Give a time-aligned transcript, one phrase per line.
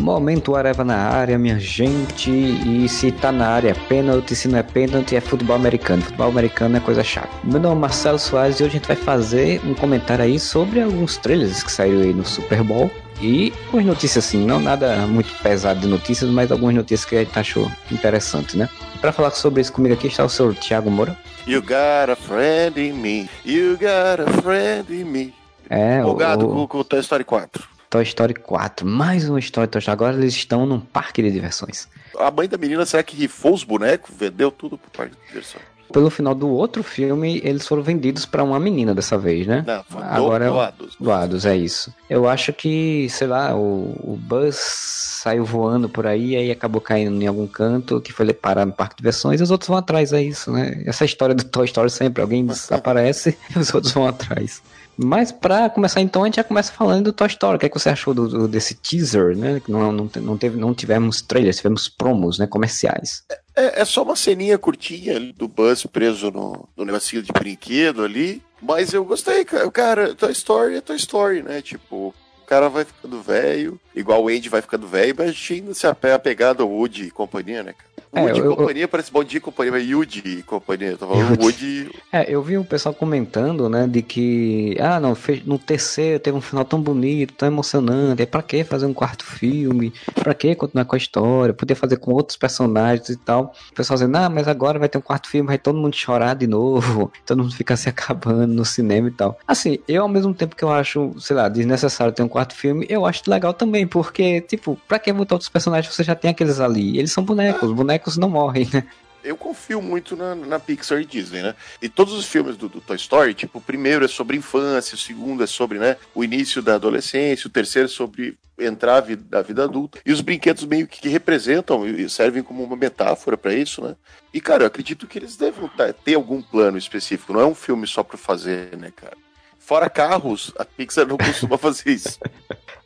[0.00, 2.30] Momento Areva na área, minha gente.
[2.30, 6.02] E se tá na área é pênalti, se não é pênalti, é futebol americano.
[6.02, 7.30] Futebol americano é coisa chata.
[7.42, 10.80] Meu nome é Marcelo Soares e hoje a gente vai fazer um comentário aí sobre
[10.82, 12.90] alguns trailers que saíram aí no Super Bowl.
[13.20, 17.24] E algumas notícias assim, não nada muito pesado de notícias, mas algumas notícias que a
[17.24, 18.68] gente achou interessante, né?
[19.00, 21.16] Para falar sobre isso comigo aqui está o senhor Thiago Moura.
[21.46, 25.34] You got a friend in me, you got a friend in me.
[25.70, 27.75] É, Empolgado o, com, com o Toy Story 4.
[27.88, 29.92] Toy Story 4, mais uma história de Toy Story.
[29.92, 31.88] Agora eles estão num parque de diversões.
[32.18, 34.14] A mãe da menina, será que rifou os bonecos?
[34.16, 35.64] Vendeu tudo pro parque de diversões?
[35.92, 39.62] Pelo final do outro filme, eles foram vendidos para uma menina dessa vez, né?
[39.64, 40.96] Não, foi Agora doados.
[40.98, 41.94] doados, é isso.
[42.10, 47.22] Eu acho que, sei lá, o, o Buzz saiu voando por aí, aí acabou caindo
[47.22, 50.12] em algum canto, que foi parar no parque de diversões, e os outros vão atrás,
[50.12, 50.82] é isso, né?
[50.84, 54.60] Essa história do Toy Story sempre, alguém desaparece e os outros vão atrás.
[54.96, 57.56] Mas pra começar então, a gente já começa falando do Toy Story.
[57.56, 59.60] O que, é que você achou do, do- desse teaser, né?
[59.60, 62.46] Que não, não, não, teve, não tivemos trailers, tivemos promos, né?
[62.46, 63.22] Comerciais.
[63.54, 68.42] É, é só uma ceninha curtinha do Buzz preso no, no negocinho de brinquedo ali.
[68.62, 69.70] Mas eu gostei, cara.
[69.70, 71.60] Cara, Toy Story é Toy Story, né?
[71.60, 75.74] Tipo, o cara vai ficando velho, igual o Andy vai ficando velho, mas a ainda
[75.74, 77.95] se apegado ao Woody e companhia, né, cara?
[78.12, 80.90] É, Woody eu- e companhia parece bom dia e companhia, mas Woody e companhia.
[80.90, 81.90] Eu falando Woody.
[82.12, 86.36] É, eu vi o pessoal comentando, né, de que, ah, não, fez, no terceiro teve
[86.36, 89.92] um final tão bonito, tão emocionante, é pra que fazer um quarto filme?
[90.14, 91.52] Pra que continuar com a história?
[91.54, 93.52] Podia fazer com outros personagens e tal.
[93.70, 96.34] O pessoal dizendo, ah, mas agora vai ter um quarto filme, vai todo mundo chorar
[96.34, 99.38] de novo, todo mundo ficar se acabando no cinema e tal.
[99.46, 102.86] Assim, eu ao mesmo tempo que eu acho, sei lá, desnecessário ter um quarto filme,
[102.88, 105.92] eu acho legal também, porque, tipo, pra que botar outros personagens?
[105.94, 107.74] Você já tem aqueles ali, eles são bonecos, os
[108.06, 108.86] bonecos não morrem, né?
[109.24, 111.56] Eu confio muito na, na Pixar e Disney, né?
[111.82, 114.98] E todos os filmes do, do Toy Story, tipo, o primeiro é sobre infância, o
[114.98, 119.42] segundo é sobre, né, o início da adolescência, o terceiro é sobre entrar vida, da
[119.42, 119.98] vida adulta.
[120.06, 123.96] E os brinquedos meio que representam e servem como uma metáfora pra isso, né?
[124.32, 125.68] E, cara, eu acredito que eles devem
[126.04, 127.32] ter algum plano específico.
[127.32, 129.16] Não é um filme só pra fazer, né, cara?
[129.58, 132.20] Fora carros, a Pixar não costuma fazer isso.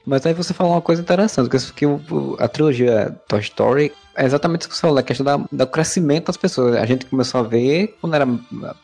[0.07, 4.25] Mas aí você falou uma coisa interessante, que, o- o- a trilogia Toy Story é
[4.25, 6.77] exatamente isso que você falou, a questão da, do crescimento das pessoas.
[6.77, 8.27] A gente começou a ver quando era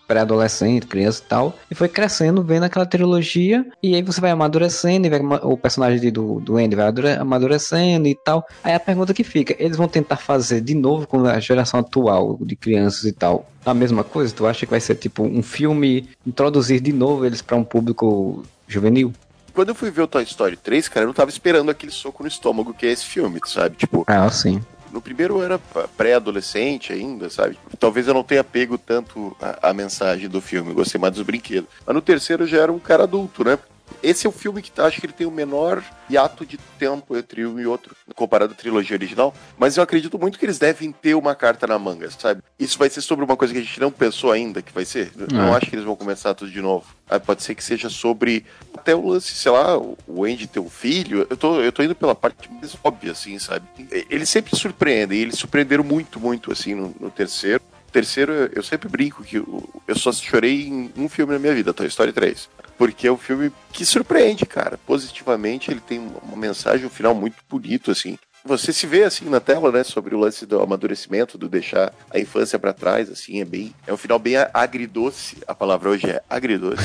[0.06, 5.06] pré-adolescente, criança e tal, e foi crescendo, vendo aquela trilogia, e aí você vai amadurecendo,
[5.06, 8.46] e vai, o personagem do, do Andy vai adure- amadurecendo e tal.
[8.62, 12.38] Aí a pergunta que fica, eles vão tentar fazer de novo com a geração atual
[12.40, 14.32] de crianças e tal, a mesma coisa?
[14.34, 18.42] Tu acha que vai ser tipo um filme, introduzir de novo eles para um público
[18.68, 19.12] juvenil?
[19.56, 22.22] Quando eu fui ver o Toy Story 3, cara, eu não tava esperando aquele soco
[22.22, 23.74] no estômago que é esse filme, sabe?
[23.76, 24.62] Tipo, Ah, sim.
[24.92, 25.58] No primeiro eu era
[25.96, 27.58] pré-adolescente ainda, sabe?
[27.80, 31.22] Talvez eu não tenha pego tanto a, a mensagem do filme, eu gostei mais dos
[31.22, 31.70] brinquedos.
[31.86, 33.58] Mas no terceiro eu já era um cara adulto, né?
[34.02, 37.44] Esse é o filme que acho que ele tem o menor hiato de tempo entre
[37.46, 39.34] um e outro, comparado à trilogia original.
[39.58, 42.42] Mas eu acredito muito que eles devem ter uma carta na manga, sabe?
[42.58, 45.10] Isso vai ser sobre uma coisa que a gente não pensou ainda que vai ser.
[45.32, 45.56] Não É.
[45.56, 46.84] acho que eles vão começar tudo de novo.
[47.08, 48.44] Ah, pode ser que seja sobre
[48.76, 51.26] até o lance, sei lá, o Andy ter um filho.
[51.28, 53.66] Eu tô, eu tô indo pela parte mais óbvia, assim, sabe?
[54.10, 57.62] Eles sempre surpreendem, e eles surpreenderam muito, muito, assim, no, no terceiro.
[57.92, 61.72] Terceiro, eu- sempre brinco que eu, eu só chorei em um filme na minha vida,
[61.72, 62.48] Toy Story 3.
[62.78, 64.78] Porque é um filme que surpreende, cara.
[64.86, 68.18] Positivamente, ele tem uma- mensagem, um final muito bonito, assim.
[68.46, 72.18] Você se vê assim na tela, né, sobre o lance do amadurecimento, do deixar a
[72.18, 75.38] infância pra trás, assim, é bem, é um final bem agridoce.
[75.48, 76.84] A palavra hoje é agridoce.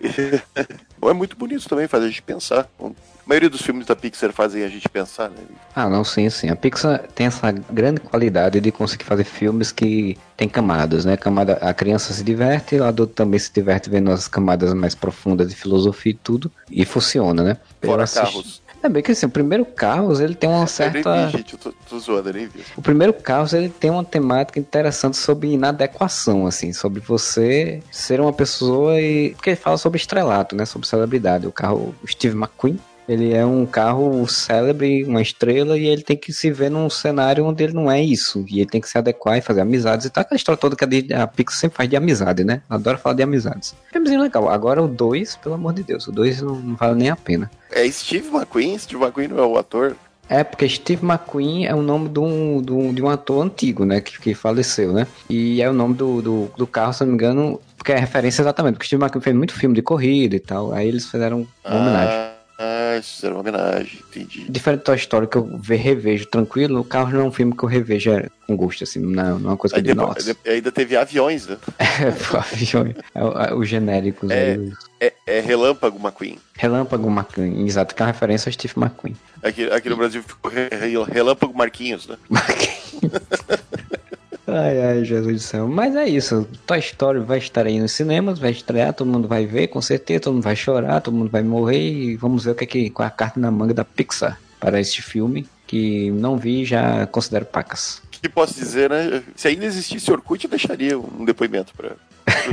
[1.02, 2.68] é muito bonito também, faz a gente pensar.
[2.80, 2.90] A
[3.26, 5.36] maioria dos filmes da Pixar fazem a gente pensar, né?
[5.74, 6.48] Ah, não, sim, sim.
[6.48, 11.16] A Pixar tem essa grande qualidade de conseguir fazer filmes que tem camadas, né?
[11.16, 15.48] Camada, a criança se diverte, o adulto também se diverte vendo as camadas mais profundas
[15.48, 17.56] de filosofia e tudo, e funciona, né?
[17.82, 18.63] Eu Fora assisti- carros.
[18.84, 21.26] É bem que assim, o primeiro Carros, ele tem uma Eu nem certa...
[21.26, 22.60] vi, gente, eu tô, tô zoando, eu nem vi.
[22.76, 28.30] O primeiro Carros, ele tem uma temática interessante sobre inadequação, assim, sobre você ser uma
[28.30, 29.30] pessoa e...
[29.30, 30.66] Porque ele fala sobre estrelato, né?
[30.66, 31.46] Sobre celebridade.
[31.46, 32.78] O carro, Steve McQueen,
[33.08, 37.44] ele é um carro célebre, uma estrela, e ele tem que se ver num cenário
[37.44, 38.44] onde ele não é isso.
[38.48, 40.22] E ele tem que se adequar e fazer amizades e tal.
[40.22, 42.62] Aquela história toda que a Pixar sempre faz de amizade, né?
[42.68, 43.74] Adora falar de amizades.
[43.92, 44.48] Filmezinho legal.
[44.48, 47.50] Agora o 2, pelo amor de Deus, o 2 não, não vale nem a pena.
[47.70, 48.78] É Steve McQueen?
[48.78, 49.96] Steve McQueen não é o ator?
[50.28, 53.84] É, porque Steve McQueen é o nome de um, de um, de um ator antigo,
[53.84, 54.00] né?
[54.00, 55.06] Que, que faleceu, né?
[55.28, 58.40] E é o nome do, do, do carro, se não me engano, porque é referência
[58.40, 58.74] exatamente.
[58.74, 60.72] Porque Steve McQueen fez muito filme de corrida e tal.
[60.72, 62.33] Aí eles fizeram uma homenagem.
[62.56, 64.44] Ah, eles fizeram uma homenagem, entendi.
[64.48, 67.64] Diferente Toy Story que eu ve- revejo tranquilo, o carro não é um filme que
[67.64, 70.06] eu revejo é, com gosto, assim, não, não é uma coisa que Aí eu digo,
[70.06, 70.38] depois- nossa.
[70.44, 71.56] de- ainda teve aviões, né?
[71.78, 74.52] É, pô, é, é, os genéricos É.
[74.52, 76.38] aí, É, é Relâmpago McQueen.
[76.56, 79.16] Relâmpago McQueen, exato, que é uma referência ao Steve McQueen.
[79.42, 82.16] Aqui, aqui no Brasil ficou Re- Re- Relâmpago Marquinhos, né?
[84.46, 85.68] Ai, ai, Jesus do céu.
[85.68, 86.46] Mas é isso.
[86.66, 90.20] Toy Story vai estar aí nos cinemas, vai estrear, todo mundo vai ver, com certeza,
[90.20, 92.90] todo mundo vai chorar, todo mundo vai morrer e vamos ver o que é que
[92.90, 96.64] qual é a carta na manga da Pixar para este filme, que não vi e
[96.64, 98.02] já considero pacas.
[98.04, 99.22] O que posso dizer, né?
[99.34, 101.96] Se ainda existisse Orkut, eu deixaria um depoimento para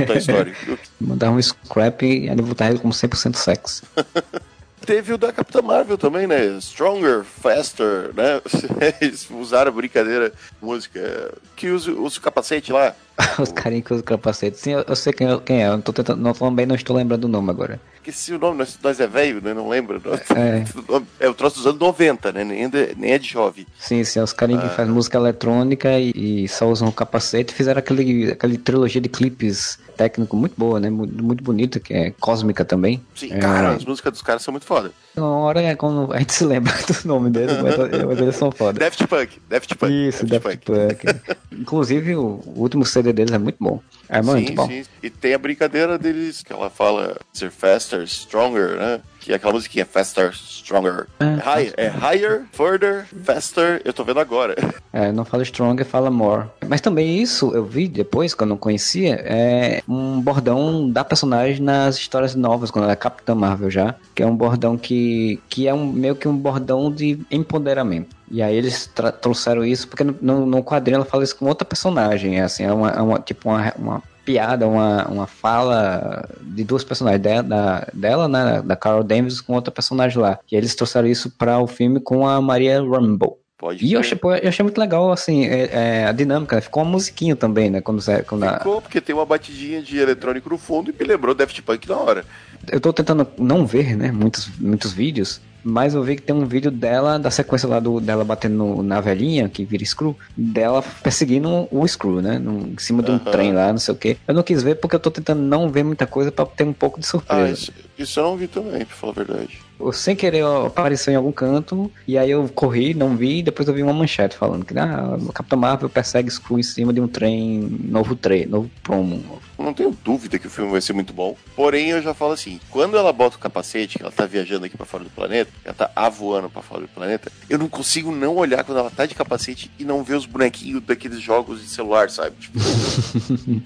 [0.06, 0.54] Toy Story.
[1.00, 3.82] Mandar um scrap e ele botar ele como 100% sexo.
[4.84, 6.58] Teve o da Capitã Marvel também, né?
[6.60, 8.40] Stronger, Faster, né?
[9.00, 12.94] Eles usaram a brincadeira música que usa, usa o capacete lá.
[13.38, 14.58] Os carinhos que usam capacete.
[14.58, 16.96] Sim, eu, eu sei quem, é- quem é, eu tô tentando, não, também não estou
[16.96, 17.80] lembrando do nome agora.
[18.04, 19.54] Esqueci o nome, nós, nós é velho, né?
[19.54, 20.02] Não lembro.
[20.34, 20.64] É.
[21.20, 22.42] É o troço dos anos 90, né?
[22.44, 23.64] Nem, é- nem é de jovem.
[23.78, 24.68] Sim, sim, é os carinhos Ah.
[24.68, 27.54] que fazem música eletrônica e, e só usam o capacete.
[27.54, 30.90] Fizeram aquele, aquele trilogia de clipes técnico muito boa, né?
[30.90, 33.00] Muito, muito bonita, que é cósmica também.
[33.14, 33.38] Sim, É.
[33.38, 34.90] cara, as músicas dos caras são muito foda.
[35.16, 36.72] Uma hora é quando a gente se lembra
[37.02, 38.78] do nome deles, mas, mas eles são foda.
[38.80, 39.92] Daft Punk, Daft Punk.
[40.08, 41.04] Isso, Daft Punk.
[41.52, 43.80] Inclusive, o, último CD deles é muito bom.
[44.08, 44.66] É muito sim, bom.
[44.66, 44.82] sim.
[45.02, 47.50] E tem a brincadeira deles que ela fala ser
[47.92, 49.00] faster, stronger, né?
[49.20, 51.06] Que é aquela musiquinha faster, stronger.
[51.20, 53.80] É, É, high- é higher, further, faster.
[53.84, 54.54] Eu tô vendo agora.
[54.94, 56.48] É, não fala stronger, fala more.
[56.68, 61.62] Mas também isso eu vi depois, que eu não conhecia, é um bordão da personagem
[61.62, 63.94] nas histórias novas, quando ela é Capitã Marvel já.
[64.14, 68.14] Que é um bordão que, que é um, meio que um bordão de empoderamento.
[68.30, 68.86] E aí eles
[69.22, 72.38] trouxeram isso, porque no, no, no quadrinho ela fala isso com outra personagem.
[72.38, 76.84] É assim, é uma, é uma- tipo uma, uma piada, uma, uma fala de duas
[76.84, 80.38] personagens, da, da- dela, né, da Carol Danvers com outra personagem lá.
[80.50, 83.38] E eles trouxeram isso para o filme com a Maria Rambeau.
[83.58, 86.62] Pode E eu achei, eu achei muito legal, assim, é, é, a dinâmica, né?
[86.62, 87.80] Ficou uma musiquinha também, né?
[87.80, 91.32] Quando, quando a- Ficou, porque tem uma batidinha de eletrônico no fundo e me lembrou
[91.32, 92.24] Daft Punk na hora.
[92.70, 94.10] Eu tô tentando não ver, né?
[94.10, 98.00] Muitos, muitos vídeos, mas eu vi que tem um vídeo dela, da sequência lá do,
[98.00, 102.38] dela batendo no- na velhinha, que vira Screw, dela perseguindo o Screw, né?
[102.38, 104.16] No, em cima de um trem lá, não sei o quê.
[104.26, 106.72] Eu não quis ver porque eu tô tentando não ver muita coisa pra ter um
[106.72, 107.52] pouco de Ah, surpresa.
[107.52, 109.58] isso, isso eu não vi também, pra falar a verdade.
[109.80, 113.42] Eu, sem querer eu apareceu em algum canto, e aí eu corri, não vi, e
[113.42, 116.92] depois eu vi uma manchete falando que ah, o Capitão Marvel persegue Screw em cima
[116.92, 119.40] de um trem, novo trem, novo promo.
[119.62, 121.36] Eu não tenho dúvida que o filme vai ser muito bom.
[121.54, 124.76] Porém, eu já falo assim: quando ela bota o capacete, que ela tá viajando aqui
[124.76, 128.34] pra fora do planeta, ela tá avoando pra fora do planeta, eu não consigo não
[128.34, 132.10] olhar quando ela tá de capacete e não ver os bonequinhos daqueles jogos de celular,
[132.10, 132.34] sabe?
[132.40, 132.58] Tipo,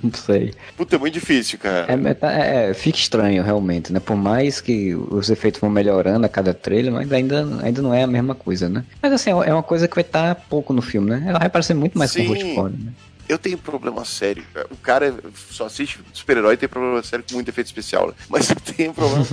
[0.03, 0.53] não sei.
[0.77, 1.87] puta, é muito difícil, cara.
[1.91, 3.99] É, tá- é, é, fica estranho realmente, né?
[3.99, 8.03] Por mais que os efeitos vão melhorando a cada trailer, mas ainda, ainda não é
[8.03, 8.85] a mesma coisa, né?
[9.01, 11.25] Mas assim, é uma coisa que vai estar pouco no filme, né?
[11.27, 12.27] Ela vai parecer muito mais com Sim.
[12.27, 12.93] o Ruth Ford, né?
[13.29, 14.45] Eu tenho problema sério.
[14.55, 14.67] cara.
[14.71, 15.15] O cara
[15.51, 18.15] só assiste super-herói e tem problema sério com muito efeito especial, né?
[18.29, 19.25] Mas eu tenho problema.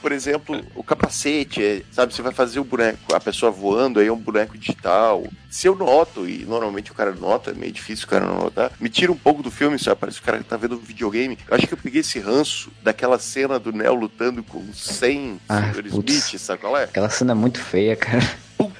[0.00, 2.14] Por exemplo, o capacete, é, sabe?
[2.14, 5.24] Você vai fazer o boneco, a pessoa voando, aí é um boneco digital.
[5.50, 8.70] Se eu noto, e normalmente o cara nota, é meio difícil o cara não notar,
[8.80, 10.00] me tira um pouco do filme, sabe?
[10.00, 11.38] Parece que o cara tá vendo um videogame.
[11.48, 15.72] Eu acho que eu peguei esse ranço daquela cena do Neo lutando com 100 Ah.
[15.86, 16.84] Smith, sabe qual é?
[16.84, 18.28] Aquela cena é muito feia, cara.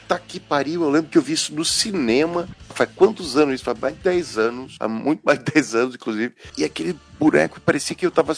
[0.09, 2.49] Puta que pariu, eu lembro que eu vi isso no cinema.
[2.71, 3.65] Faz quantos anos isso?
[3.65, 4.77] Faz mais de 10 anos.
[4.81, 6.33] Há muito mais de 10 anos, inclusive.
[6.57, 8.35] E aquele boneco parecia que eu tava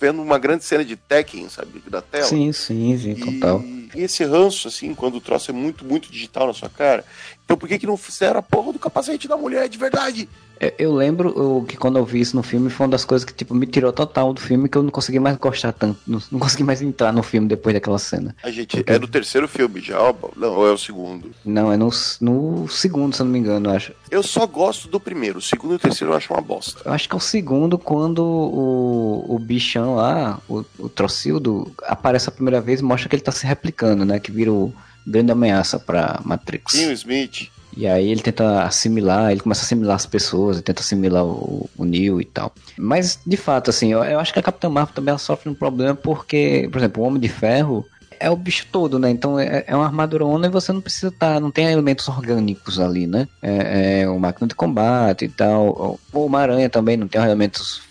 [0.00, 1.80] vendo uma grande cena de Tekken, sabe?
[1.86, 2.24] Da tela.
[2.24, 3.60] Sim, sim, sim, total.
[3.60, 7.04] E, e esse ranço, assim, quando o troço é muito, muito digital na sua cara.
[7.44, 10.28] Então por que que não fizeram a porra do capacete da mulher de verdade?
[10.62, 13.24] Eu, eu lembro o, que quando eu vi isso no filme foi uma das coisas
[13.24, 15.98] que tipo, me tirou total do filme que eu não consegui mais gostar tanto.
[16.06, 18.34] Não, não consegui mais entrar no filme depois daquela cena.
[18.44, 19.98] A gente, é do terceiro filme já,
[20.36, 21.32] não, ou é o segundo?
[21.44, 23.92] Não, é no, no segundo, se eu não me engano, eu acho.
[24.08, 26.80] Eu só gosto do primeiro, o segundo e o terceiro eu acho uma bosta.
[26.84, 32.28] Eu acho que é o segundo quando o, o bichão lá, o, o Trocildo, aparece
[32.28, 34.20] a primeira vez e mostra que ele tá se replicando, né?
[34.20, 34.72] Que vira o
[35.06, 36.72] grande ameaça pra Matrix.
[36.72, 37.50] Sim, o Smith.
[37.76, 41.68] E aí ele tenta assimilar, ele começa a assimilar as pessoas, ele tenta assimilar o,
[41.76, 42.52] o Neo e tal.
[42.76, 45.94] Mas, de fato, assim, eu, eu acho que a Capitã Marvel também sofre um problema
[45.94, 47.86] porque, por exemplo, o Homem de Ferro
[48.20, 49.10] é o bicho todo, né?
[49.10, 53.06] Então é, é uma armadurona e você não precisa estar, não tem elementos orgânicos ali,
[53.06, 53.26] né?
[53.42, 55.98] É, é uma máquina de combate e tal.
[56.12, 57.82] O Homem-Aranha também não tem elementos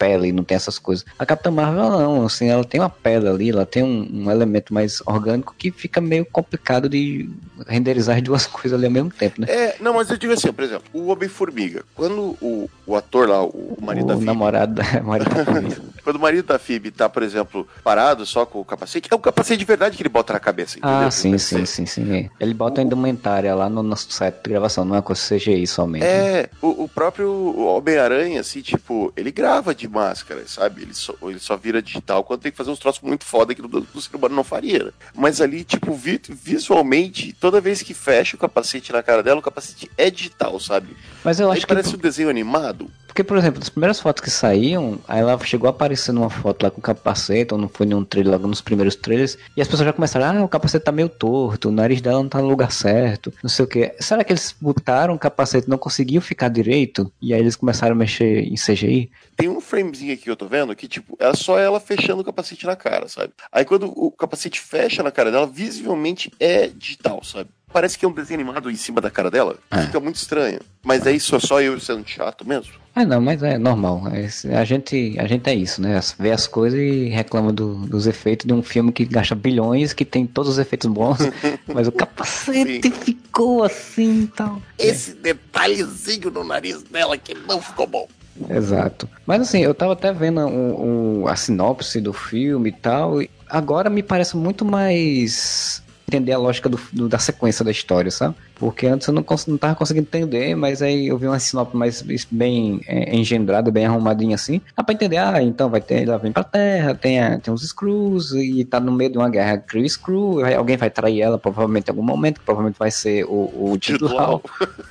[0.00, 1.04] pele, não tem essas coisas.
[1.18, 4.72] A Capitã Marvel não, assim, ela tem uma pele ali, ela tem um, um elemento
[4.72, 7.28] mais orgânico que fica meio complicado de
[7.68, 9.46] renderizar as duas coisas ali ao mesmo tempo, né?
[9.50, 13.44] É, não, mas eu digo assim, por exemplo, o Homem-Formiga, quando o, o ator lá,
[13.44, 15.76] o, o marido o da Phoebe, namorado da, marido da Phoebe.
[16.02, 19.18] quando o marido da Phoebe tá, por exemplo, parado só com o capacete, é o
[19.18, 20.96] capacete de verdade que ele bota na cabeça, entendeu?
[20.96, 22.30] Ah, sim, sim, sim, sim.
[22.40, 26.04] Ele bota a indumentária lá no nosso set de gravação, não é coisa CGI somente.
[26.04, 30.82] É, o, o próprio Homem-Aranha, assim, tipo, ele grava de máscara, sabe?
[30.82, 33.60] Ele só, ele só vira digital quando tem que fazer uns troços muito foda que
[33.60, 34.90] o do, do ser humano não faria, né?
[35.14, 39.42] Mas ali, tipo, vi- visualmente, toda vez que fecha o capacete na cara dela, o
[39.42, 40.96] capacete é digital, sabe?
[41.24, 42.90] Mas eu Aí acho que parece um desenho animado.
[43.10, 46.62] Porque, por exemplo, as primeiras fotos que saíam, aí ela chegou a aparecer numa foto
[46.62, 49.86] lá com capacete, ou não foi nenhum trailer, logo nos primeiros trailers, e as pessoas
[49.86, 52.70] já começaram, ah, o capacete tá meio torto, o nariz dela não tá no lugar
[52.70, 53.92] certo, não sei o que.
[53.98, 57.12] Será que eles botaram o capacete e não conseguiam ficar direito?
[57.20, 59.10] E aí eles começaram a mexer em CGI?
[59.36, 62.24] Tem um framezinho aqui que eu tô vendo que, tipo, é só ela fechando o
[62.24, 63.32] capacete na cara, sabe?
[63.50, 67.50] Aí quando o capacete fecha na cara dela, visivelmente é digital, sabe?
[67.72, 69.56] Parece que é um desenho animado em cima da cara dela.
[69.70, 69.82] É.
[69.82, 70.60] Fica muito estranho.
[70.84, 72.74] Mas é isso só eu sendo chato mesmo?
[72.94, 74.02] Ah, não, mas é normal.
[74.12, 76.00] É- a, gente, a gente é isso, né?
[76.18, 80.04] Vê as coisas e reclama do- dos efeitos de um filme que gasta bilhões, que
[80.04, 81.18] tem todos os efeitos bons,
[81.72, 84.60] mas o capacete ficou assim e tal.
[84.78, 88.08] Esse detalhezinho no nariz dela que não ficou bom.
[88.48, 89.08] Exato.
[89.26, 93.20] Mas assim, eu tava até vendo o- o- a sinopse do filme e tal.
[93.22, 98.10] E agora me parece muito mais entender a lógica do, do- da sequência da história,
[98.10, 98.34] sabe?
[98.60, 102.04] Porque antes eu não, não tava conseguindo entender, mas aí eu vi uma sinopse mais
[102.30, 104.60] bem é, engendrada, bem arrumadinha assim.
[104.76, 107.66] Dá pra entender, ah, então vai ter, ela vem pra Terra, tem, a- tem uns
[107.66, 111.88] Screws e tá no meio de uma guerra Kree Screw, alguém vai trair ela provavelmente
[111.88, 114.42] em algum momento, que provavelmente vai ser o, o Law.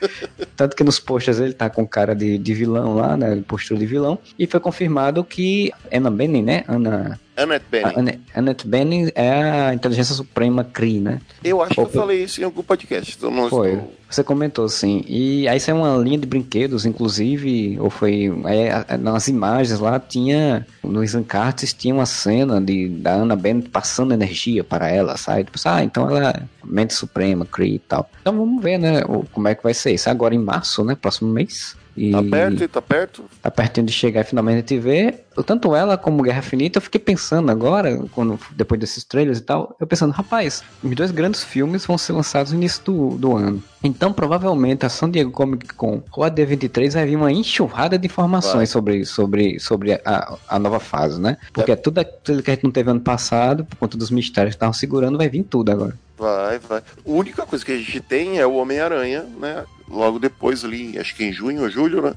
[0.58, 3.42] Tanto que nos posters ele tá com cara de, de vilão lá, né?
[3.48, 4.18] Postura de vilão.
[4.38, 6.64] E foi confirmado que Anna Bening, né?
[6.68, 8.20] Anna, Annette Bening.
[8.36, 11.22] Annette Bening é a inteligência suprema Kree, né?
[11.44, 13.16] Eu acho que eu falei isso em algum podcast.
[13.18, 13.82] Então não Foi.
[14.10, 15.04] Você comentou, sim.
[15.08, 18.32] E aí saiu uma linha de brinquedos, inclusive, ou foi.
[18.46, 20.66] Aí, a- nas imagens lá tinha.
[20.84, 25.44] Nos encartes tinha uma cena de, da Anna Bennett passando energia para ela, sabe?
[25.44, 28.10] Tipo, ah, então ela é mente suprema, Kree e tal.
[28.22, 29.02] Então vamos ver, né?
[29.32, 29.92] Como é que vai ser.
[29.94, 30.96] Isso é agora em março, né?
[31.00, 31.76] Próximo mês.
[32.00, 33.26] E Tá perto, tá perto?
[33.42, 35.16] tá pertinho de chegar e finalmente a gente vê.
[35.46, 39.76] Tanto ela como Guerra Finita, eu fiquei pensando agora, quando, depois desses trailers e tal,
[39.80, 43.62] eu pensando, rapaz, os dois grandes filmes vão ser lançados no início do, do ano.
[43.84, 48.06] Então, provavelmente, a San Diego Comic Con ou a D23 vai vir uma enxurrada de
[48.06, 48.66] informações Vai.
[48.68, 51.38] sobre, sobre, sobre a, a nova fase, né?
[51.54, 54.58] Porque tudo aquilo que a gente não teve ano passado, por conta dos mistérios que
[54.58, 55.96] estavam segurando, vai vir tudo agora.
[56.20, 56.80] Vai, vai.
[56.80, 59.64] A única coisa que a gente tem é o Homem-Aranha, né?
[59.88, 62.14] Logo depois ali, acho que em junho ou julho, né?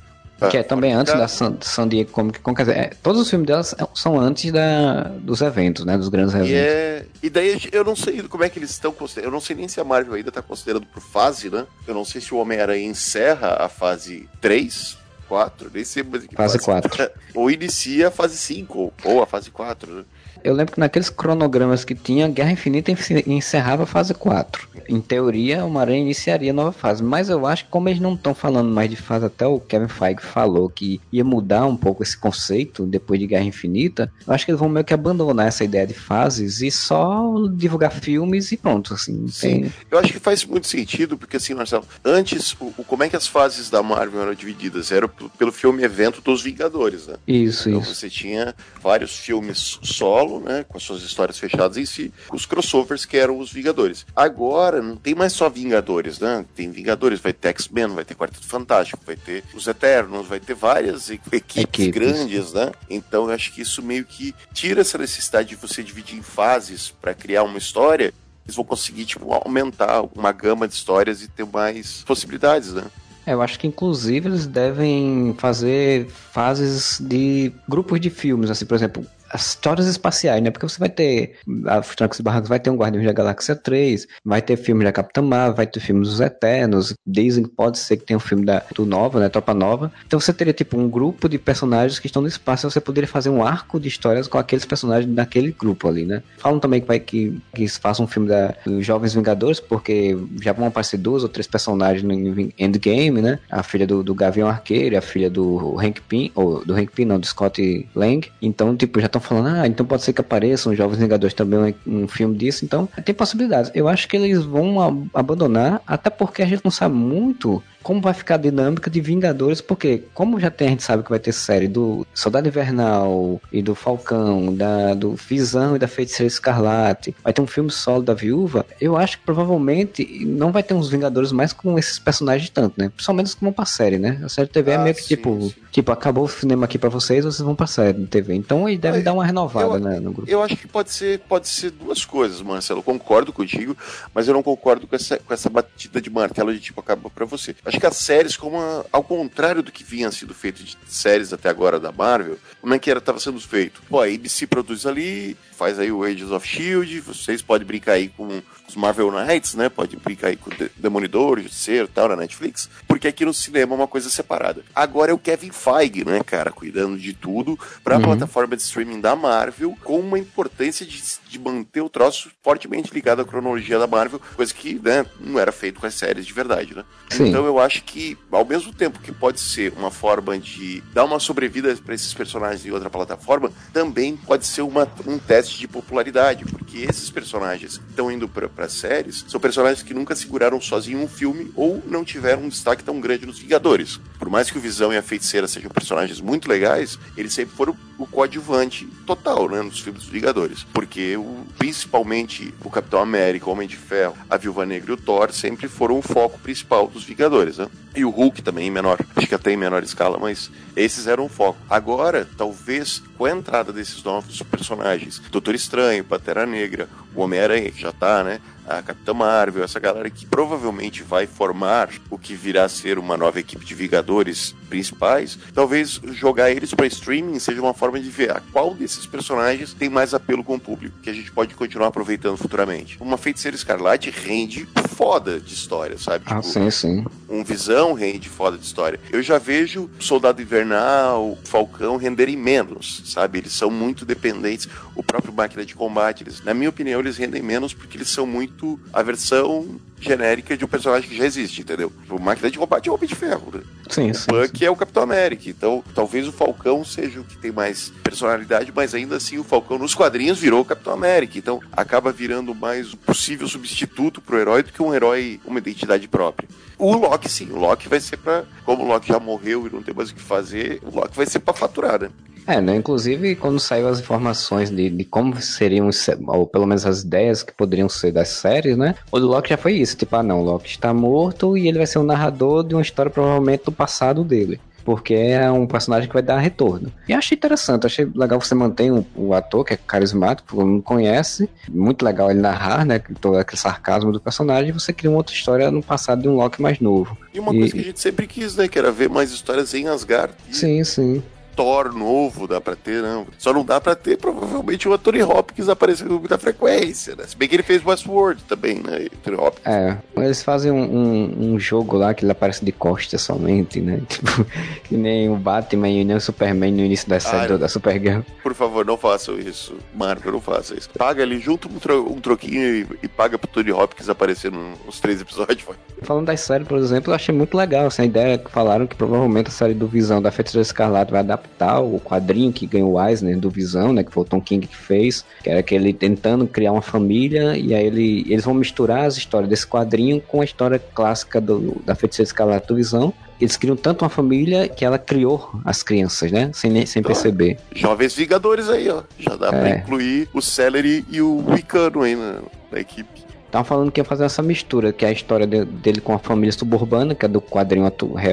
[0.50, 1.20] Que é também antes Tá.
[1.20, 4.50] da San, San Diego Comic Con, quer dizer, é, todos os filmes delas são antes
[4.50, 5.96] da, dos eventos, né?
[5.96, 6.50] Dos grandes eventos.
[6.50, 7.06] E, é...
[7.22, 9.28] e daí eu não sei como é que eles estão considerando.
[9.28, 11.64] Eu não sei nem se a Marvel ainda tá considerando por fase, né?
[11.86, 16.34] Eu não sei se o Homem-Aranha encerra a fase 3, 4, nem sei mais que
[16.34, 17.10] Fase 4.
[17.34, 20.04] ou inicia a fase 5, ou, ou a fase 4, né?
[20.44, 22.92] Eu lembro que naqueles cronogramas que tinha, Guerra Infinita
[23.26, 24.68] encerrava a fase 4.
[24.88, 27.02] Em teoria, o Aranha iniciaria a nova fase.
[27.02, 29.88] Mas eu acho que como eles não estão falando mais de fase, até o Kevin
[29.88, 34.44] Feige falou que ia mudar um pouco esse conceito depois de Guerra Infinita, eu acho
[34.44, 38.56] que eles vão meio que abandonar essa ideia de fases e só divulgar filmes e
[38.56, 39.28] pronto, assim.
[39.28, 39.62] Sim.
[39.62, 43.08] tem- Eu acho que faz muito sentido, porque assim, Marcelo, antes, o, o- como é
[43.08, 44.90] que as fases da Marvel eram divididas?
[44.90, 47.14] Era pelo filme evento dos Vingadores, né?
[47.26, 47.94] Isso, Então isso.
[47.94, 49.78] você tinha vários filmes
[50.22, 54.06] solo, né, com as suas histórias fechadas em si, os crossovers que eram os Vingadores.
[54.14, 56.44] Agora não tem mais só Vingadores, né?
[56.54, 60.54] Tem Vingadores, vai ter X-Men, vai ter Quarteto Fantástico, vai ter os Eternos, vai ter
[60.54, 61.90] várias equipes, Equipes.
[61.90, 62.72] grandes, né?
[62.88, 66.90] Então eu acho que isso meio que tira essa necessidade de você dividir em fases
[66.90, 68.12] para criar uma história.
[68.44, 72.84] Eles vão conseguir tipo aumentar uma gama de histórias e ter mais possibilidades, né?
[73.24, 78.74] É, eu acho que inclusive eles devem fazer fases de grupos de filmes, assim, por
[78.74, 80.50] exemplo, histórias espaciais, né?
[80.50, 81.36] Porque você vai ter
[81.66, 84.92] a Trancos e Barrancos vai ter um Guardiões da Galáxia 3, vai ter filme da
[84.92, 88.44] Capitã Marvel, vai ter filmes dos Eternos, dizem que pode ser que tenha um filme
[88.44, 89.28] da, do Nova, né?
[89.28, 89.92] Tropa Nova.
[90.06, 93.08] Então você teria tipo um grupo de personagens que estão no espaço, e você poderia
[93.08, 96.22] fazer um arco de histórias com aqueles personagens daquele grupo ali, né?
[96.38, 100.66] Falam também que vai que, que faça um filme da, Jovens Vingadores, porque já vão
[100.66, 102.12] aparecer duas ou três personagens no
[102.58, 103.38] Endgame, né?
[103.50, 107.04] A filha do, do Gavião Arqueiro, a filha do Hank Pym, ou do Hank Pym,
[107.04, 108.28] não, do Scott Lang.
[108.40, 112.02] Então, tipo, já estão falando, ah, então pode ser que apareçam Jovens Vingadores também, um,
[112.04, 112.64] um filme disso.
[112.64, 113.70] Então, tem possibilidades.
[113.74, 118.00] Eu acho que eles vão a- abandonar, até porque a gente não sabe muito como
[118.00, 121.18] vai ficar a dinâmica de Vingadores, porque como já tem, a gente sabe que vai
[121.18, 127.14] ter série do Soldado Invernal e do Falcão, da, do Visão e da Feiticeira Escarlate,
[127.22, 130.88] vai ter um filme solo da Viúva, eu acho que provavelmente não vai ter uns
[130.88, 132.88] Vingadores mais com esses personagens tanto, né?
[132.88, 134.20] Principalmente como pra série, né?
[134.22, 135.54] A série TV é ah, é meio que sim, tipo, sim.
[135.70, 138.34] tipo, acabou o cinema aqui para vocês, vocês vão pra série de TV.
[138.34, 140.30] Então aí deve dar uma renovada, eu, né, no grupo.
[140.30, 142.80] Eu acho que pode ser, pode ser duas coisas, Marcelo.
[142.80, 143.76] Eu concordo contigo,
[144.14, 147.24] mas eu não concordo com essa, com essa batida de martelo de tipo, acaba para
[147.24, 147.54] você.
[147.72, 151.32] Acho que as séries, como a, ao contrário do que vinha sido feito de séries
[151.32, 153.82] até agora da Marvel, como é que era, tava sendo feito?
[153.88, 158.08] Pô, a ABC produz ali, faz aí o Agents of Shield, vocês podem brincar aí
[158.08, 159.68] com os Marvel Knights, né?
[159.68, 163.76] Pode brincar aí com o Demolidor, Justiceiro tal na Netflix, porque aqui no cinema é
[163.76, 164.64] uma coisa separada.
[164.74, 168.04] Agora é o Kevin Feige, né, cara, cuidando de tudo para a uhum.
[168.04, 173.22] plataforma de streaming da Marvel, com uma importância de, de manter o troço fortemente ligado
[173.22, 176.74] à cronologia da Marvel, coisa que, né, não era feito com as séries de verdade,
[176.74, 176.84] né?
[177.08, 177.28] Sim.
[177.28, 181.20] Então eu acho que, ao mesmo tempo que pode ser uma forma de dar uma
[181.20, 186.44] sobrevida para esses personagens em outra plataforma, também pode ser uma, um teste de popularidade,
[186.44, 191.08] porque esses personagens que estão indo para séries são personagens que nunca seguraram sozinho um
[191.08, 194.00] filme ou não tiveram um destaque tão grande nos Vingadores.
[194.18, 197.76] Por mais que o Visão e a Feiticeira sejam personagens muito legais, eles sempre foram
[198.02, 200.64] o coadjuvante total, né, nos filmes dos Vingadores.
[200.72, 204.96] Porque o, principalmente o Capitão América, o Homem de Ferro, a Viúva Negra e o
[204.96, 207.68] Thor sempre foram o foco principal dos Vingadores, né?
[207.94, 211.26] E o Hulk também em menor, acho que até em menor escala, mas esses eram
[211.26, 211.58] o foco.
[211.68, 217.80] Agora, talvez com a entrada desses novos personagens, Doutor Estranho, Pantera Negra, o Homem-Aranha, que
[217.80, 218.40] já tá, né?
[218.66, 223.16] a Capitã Marvel, essa galera que provavelmente vai formar o que virá a ser uma
[223.16, 228.30] nova equipe de Vingadores principais, talvez jogar eles para streaming seja uma forma de ver
[228.30, 231.88] a qual desses personagens tem mais apelo com o público, que a gente pode continuar
[231.88, 232.96] aproveitando futuramente.
[232.98, 236.24] Uma Feiticeira Escarlate rende foda de história, sabe?
[236.26, 237.04] Ah, tipo, sim, sim.
[237.28, 238.98] Um Visão rende foda de história.
[239.10, 243.40] Eu já vejo Soldado Invernal, Falcão renderem menos, sabe?
[243.40, 244.68] Eles são muito dependentes.
[244.94, 248.26] O próprio Máquina de Combate, eles, na minha opinião, eles rendem menos porque eles são
[248.26, 251.92] muito a versão genérica de um personagem que já existe, entendeu?
[252.10, 253.62] O Máquina de Combate é o Homem de Ferro, né?
[253.88, 254.64] Sim, o sim, Buck sim.
[254.64, 255.48] é o Capitão América.
[255.48, 259.78] Então, talvez o Falcão seja o que tem mais personalidade, mas ainda assim o Falcão
[259.78, 261.38] nos quadrinhos virou o Capitão América.
[261.38, 266.08] Então, acaba virando mais um possível substituto pro herói do que um herói, uma identidade
[266.08, 266.48] própria.
[266.82, 268.42] O Loki, sim, o Loki vai ser pra.
[268.64, 271.24] Como o Loki já morreu e não tem mais o que fazer, o Loki vai
[271.26, 272.10] ser pra faturar, né?
[272.44, 272.74] É, né?
[272.74, 275.88] Inclusive, quando saiu as informações de, de como seriam,
[276.26, 278.96] ou pelo menos as ideias que poderiam ser das séries, né?
[279.12, 281.78] O do Loki já foi isso, tipo, ah não, o Loki está morto e ele
[281.78, 284.60] vai ser o narrador de uma história provavelmente do passado dele.
[284.84, 286.92] Porque é um personagem que vai dar retorno.
[287.08, 290.82] E achei interessante, achei legal você mantém o, o ator, que é carismático, todo mundo
[290.82, 291.48] conhece.
[291.68, 293.00] Muito legal ele narrar, né?
[293.20, 296.36] Todo aquele sarcasmo do personagem, e você cria uma outra história no passado de um
[296.36, 297.16] Loki mais novo.
[297.32, 297.58] E uma e...
[297.58, 298.68] coisa que a gente sempre quis, né?
[298.68, 300.34] Que era ver mais histórias em Asgard.
[300.50, 301.22] Sim, sim.
[301.54, 303.26] Thor novo, dá pra ter, não.
[303.38, 307.24] Só não dá pra ter, provavelmente, o Anthony Hopkins aparecendo com muita frequência, né?
[307.26, 309.08] Se bem que ele fez Westworld também, né?
[309.14, 309.66] Anthony Hopkins.
[309.66, 314.00] É, eles fazem um, um, um, jogo lá que ele aparece de costas somente, né?
[314.12, 314.46] Tipo,
[314.84, 318.20] que nem o Batman e nem o Superman no início da série ah, da Supergirl.
[318.42, 319.74] Por favor, não façam isso.
[319.94, 320.90] Marvel, não faça isso.
[320.90, 325.00] Paga ali, junto um, tro um troquinho e, e, paga pro Tony Hopkins aparecer nos
[325.00, 325.62] três episódios.
[325.62, 325.76] Foi.
[326.02, 329.48] Falando das séries, por exemplo, eu achei muito legal essa ideia que falaram que provavelmente
[329.48, 333.38] a série do Visão da Feiticeira Escarlate vai adaptar o quadrinho que ganhou o Eisner
[333.38, 336.72] do Visão, né, que foi o Tom King que fez, que era aquele tentando criar
[336.72, 340.78] uma família e aí ele, eles vão misturar as histórias desse quadrinho com a história
[340.78, 343.12] clássica do, da Feiticeira Escarlate do Visão.
[343.40, 346.52] Eles criam tanto uma família que ela criou as crianças, né?
[346.54, 347.58] Sem, sem perceber.
[347.74, 349.02] Jovens Vingadores aí, ó.
[349.18, 349.50] Já dá é.
[349.50, 352.36] pra incluir o Celery e o Wicano aí na,
[352.70, 353.21] na equipe.
[353.52, 356.18] Estavam falando que ia fazer essa mistura, que é a história de, dele com a
[356.18, 357.84] família suburbana, que é do quadrinho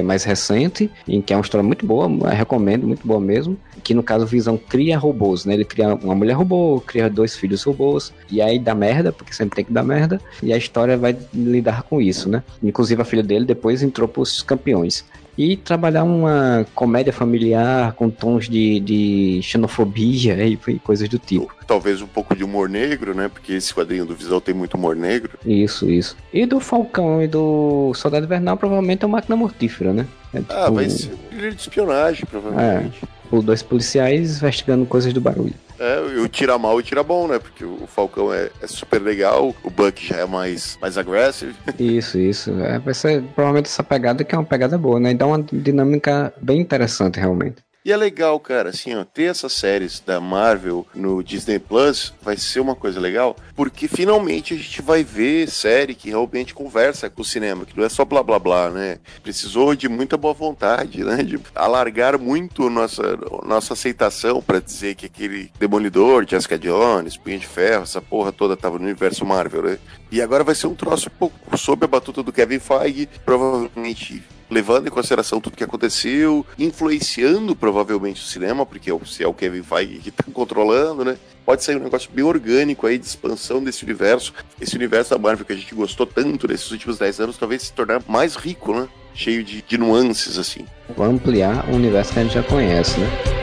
[0.02, 3.54] mais recente, em que é uma história muito boa, recomendo, muito boa mesmo.
[3.84, 5.52] Que no caso Visão cria robôs, né?
[5.52, 9.56] Ele cria uma mulher robô, cria dois filhos robôs, e aí dá merda, porque sempre
[9.56, 12.42] tem que dar merda, e a história vai lidar com isso, né?
[12.62, 15.04] Inclusive a filha dele depois entrou pros campeões
[15.40, 21.50] e trabalhar uma comédia familiar com tons de, de xenofobia e, e coisas do tipo.
[21.66, 23.26] Talvez um pouco de humor negro, né?
[23.26, 25.38] Porque esse quadrinho do Visão tem muito humor negro.
[25.46, 26.14] Isso, isso.
[26.30, 30.06] E do Falcão e do Soldado Invernal provavelmente é uma máquina mortífera, né?
[30.34, 30.52] É, tipo...
[30.52, 33.00] Ah, vai ser de espionagem, provavelmente.
[33.32, 35.54] É dois policiais investigando coisas do barulho.
[35.80, 37.38] É, o tira mal e tira bom, né?
[37.38, 41.56] Porque o Falcão é, é, super legal, o Buck já é mais, mais agressivo.
[41.78, 42.50] Isso, isso.
[42.60, 45.12] É, vai ser provavelmente essa pegada que é uma pegada boa, né?
[45.12, 47.62] E dá uma dinâmica bem interessante, realmente.
[47.82, 52.36] E é legal, cara, assim, ó, ter essas séries da Marvel no Disney Plus vai
[52.36, 57.22] ser uma coisa legal, porque finalmente a gente vai ver série que realmente conversa com
[57.22, 58.98] o cinema, que não é só blá blá blá, né?
[59.22, 61.22] Precisou de muita boa vontade, né?
[61.22, 67.46] De alargar muito nossa, nossa aceitação para dizer que aquele Demolidor, Jessica Jones, Punha de
[67.46, 69.78] Ferro, essa porra toda tava no universo Marvel, né?
[70.12, 74.22] E agora vai ser um troço um pouco sob a batuta do Kevin Feige, provavelmente
[74.50, 79.62] levando em consideração tudo que aconteceu, influenciando provavelmente o cinema, porque se é o Kevin
[79.62, 81.16] Feige que está controlando, né?
[81.46, 84.32] Pode sair um negócio bem orgânico aí de expansão desse universo.
[84.60, 87.72] Esse universo da Marvel que a gente gostou tanto nesses últimos 10 anos, talvez se
[87.72, 88.88] tornar mais rico, né?
[89.14, 90.64] Cheio de, de nuances, assim.
[90.96, 93.39] Vai ampliar o universo que a gente já conhece, né?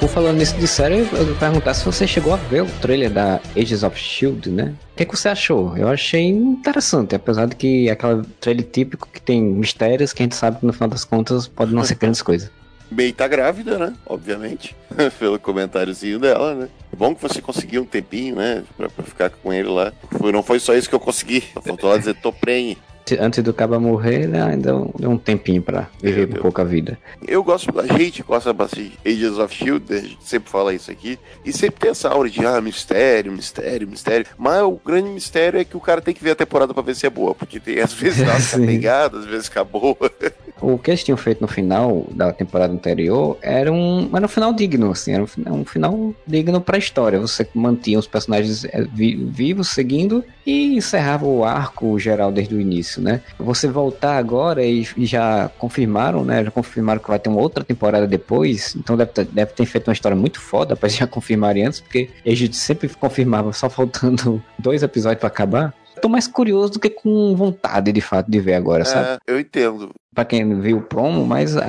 [0.00, 3.10] Por falando nisso de série, eu vou perguntar se você chegou a ver o trailer
[3.10, 4.74] da Ages of Shield, né?
[4.94, 5.76] O que, que você achou?
[5.76, 10.24] Eu achei interessante, apesar de que é aquele trailer típico que tem mistérios que a
[10.24, 12.50] gente sabe que no final das contas pode não ser grandes coisas.
[12.90, 13.92] Bem, tá grávida, né?
[14.06, 14.74] Obviamente.
[15.18, 16.68] Pelo comentáriozinho dela, né?
[16.90, 18.64] É bom que você conseguiu um tempinho, né?
[18.78, 19.92] Pra, pra ficar com ele lá.
[20.32, 21.42] Não foi só isso que eu consegui.
[21.62, 22.78] Faltou lá dizer, tô prenhe
[23.18, 26.98] antes do Caba morrer, ele ainda deu um tempinho pra viver um pouco a vida.
[27.26, 30.90] Eu gosto, a gente gosta bastante de Ages of Shield, a gente sempre fala isso
[30.90, 35.60] aqui, e sempre tem essa aura de, ah, mistério, mistério, mistério, mas o grande mistério
[35.60, 37.58] é que o cara tem que ver a temporada pra ver se é boa, porque
[37.58, 39.96] tem, às vezes ela fica pegada, às vezes fica boa.
[40.60, 44.52] o que eles tinham feito no final da temporada anterior era um, era um final
[44.52, 49.68] digno, assim, era um, um final digno pra história, você mantinha os personagens eh, vivos,
[49.68, 53.22] seguindo, e encerrava o arco geral desde o início, né?
[53.38, 56.44] Você voltar agora e, e já confirmaram, né?
[56.44, 59.88] Já confirmaram que vai ter uma outra temporada depois, então deve ter, deve ter feito
[59.88, 64.42] uma história muito foda para já confirmarem antes, porque a gente sempre confirmava só faltando
[64.58, 68.54] dois episódios para acabar tô mais curioso do que com vontade, de fato, de ver
[68.54, 69.06] agora, sabe?
[69.06, 71.60] É, eu entendo para quem viu o promo, mas uh,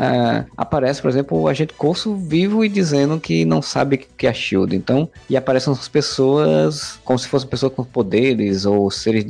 [0.57, 4.29] aparece, por exemplo, o agente Corso vivo e dizendo que não sabe o que é
[4.29, 4.75] a Shield.
[4.75, 9.25] Então, e aparecem as pessoas como se fossem pessoas com poderes ou seres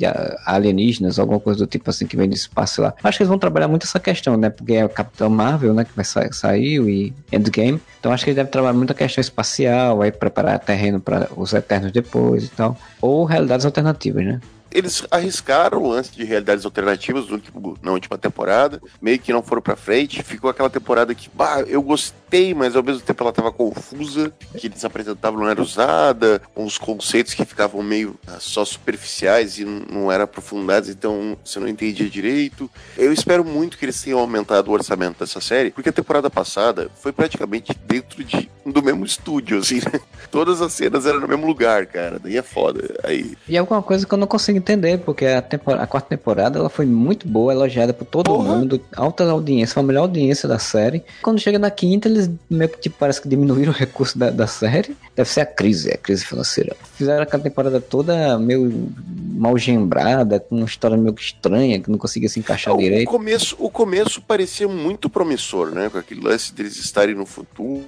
[0.46, 2.94] alienígenas, alguma coisa do tipo assim que vem do espaço lá.
[3.04, 4.50] Acho que eles vão trabalhar muito essa questão, né?
[4.50, 7.82] Porque é o Capitão Marvel, né, que vai sa sair e Endgame.
[8.00, 11.54] Então, acho que ele deve trabalhar muito a questão espacial, aí preparar terreno para os
[11.54, 14.40] Eternos depois e tal, ou realidades alternativas, né?
[14.72, 19.62] Eles arriscaram lance de realidades alternativas no último, na última temporada, meio que não foram
[19.62, 20.24] pra frente.
[20.24, 24.68] Ficou aquela temporada que, bah, eu gostei, mas ao mesmo tempo ela tava confusa, que
[24.68, 30.12] eles apresentavam não era usada, uns conceitos que ficavam meio ah, só superficiais e não
[30.12, 32.70] eram aprofundados, então você não entendia direito.
[32.98, 36.90] Eu espero muito que eles tenham aumentado o orçamento dessa série, porque a temporada passada
[36.96, 40.00] foi praticamente dentro de, do mesmo estúdio, assim, né?
[40.30, 42.20] Todas as cenas eram no mesmo lugar, cara.
[42.20, 42.98] Daí é foda.
[43.04, 43.38] Aí...
[43.48, 46.86] E alguma coisa que eu não consigo entender, porque a, a quarta temporada ela foi
[46.86, 48.56] muito boa, elogiada por todo Porra.
[48.56, 51.04] mundo, alta audiência, foi a melhor audiência da série.
[51.22, 54.48] Quando chega na quinta, eles meio que tipo, parece que diminuíram o recurso da, da
[54.48, 54.96] série.
[55.16, 56.76] Deve ser a crise, a crise financeira.
[56.96, 58.92] Fizeram aquela temporada toda meio
[59.36, 63.08] mal gembrada, com uma história meio estranha, que não conseguia se encaixar o, direito.
[63.08, 65.90] O começo, o começo parecia muito promissor, né?
[65.90, 67.86] Com aquele lance deles estarem no futuro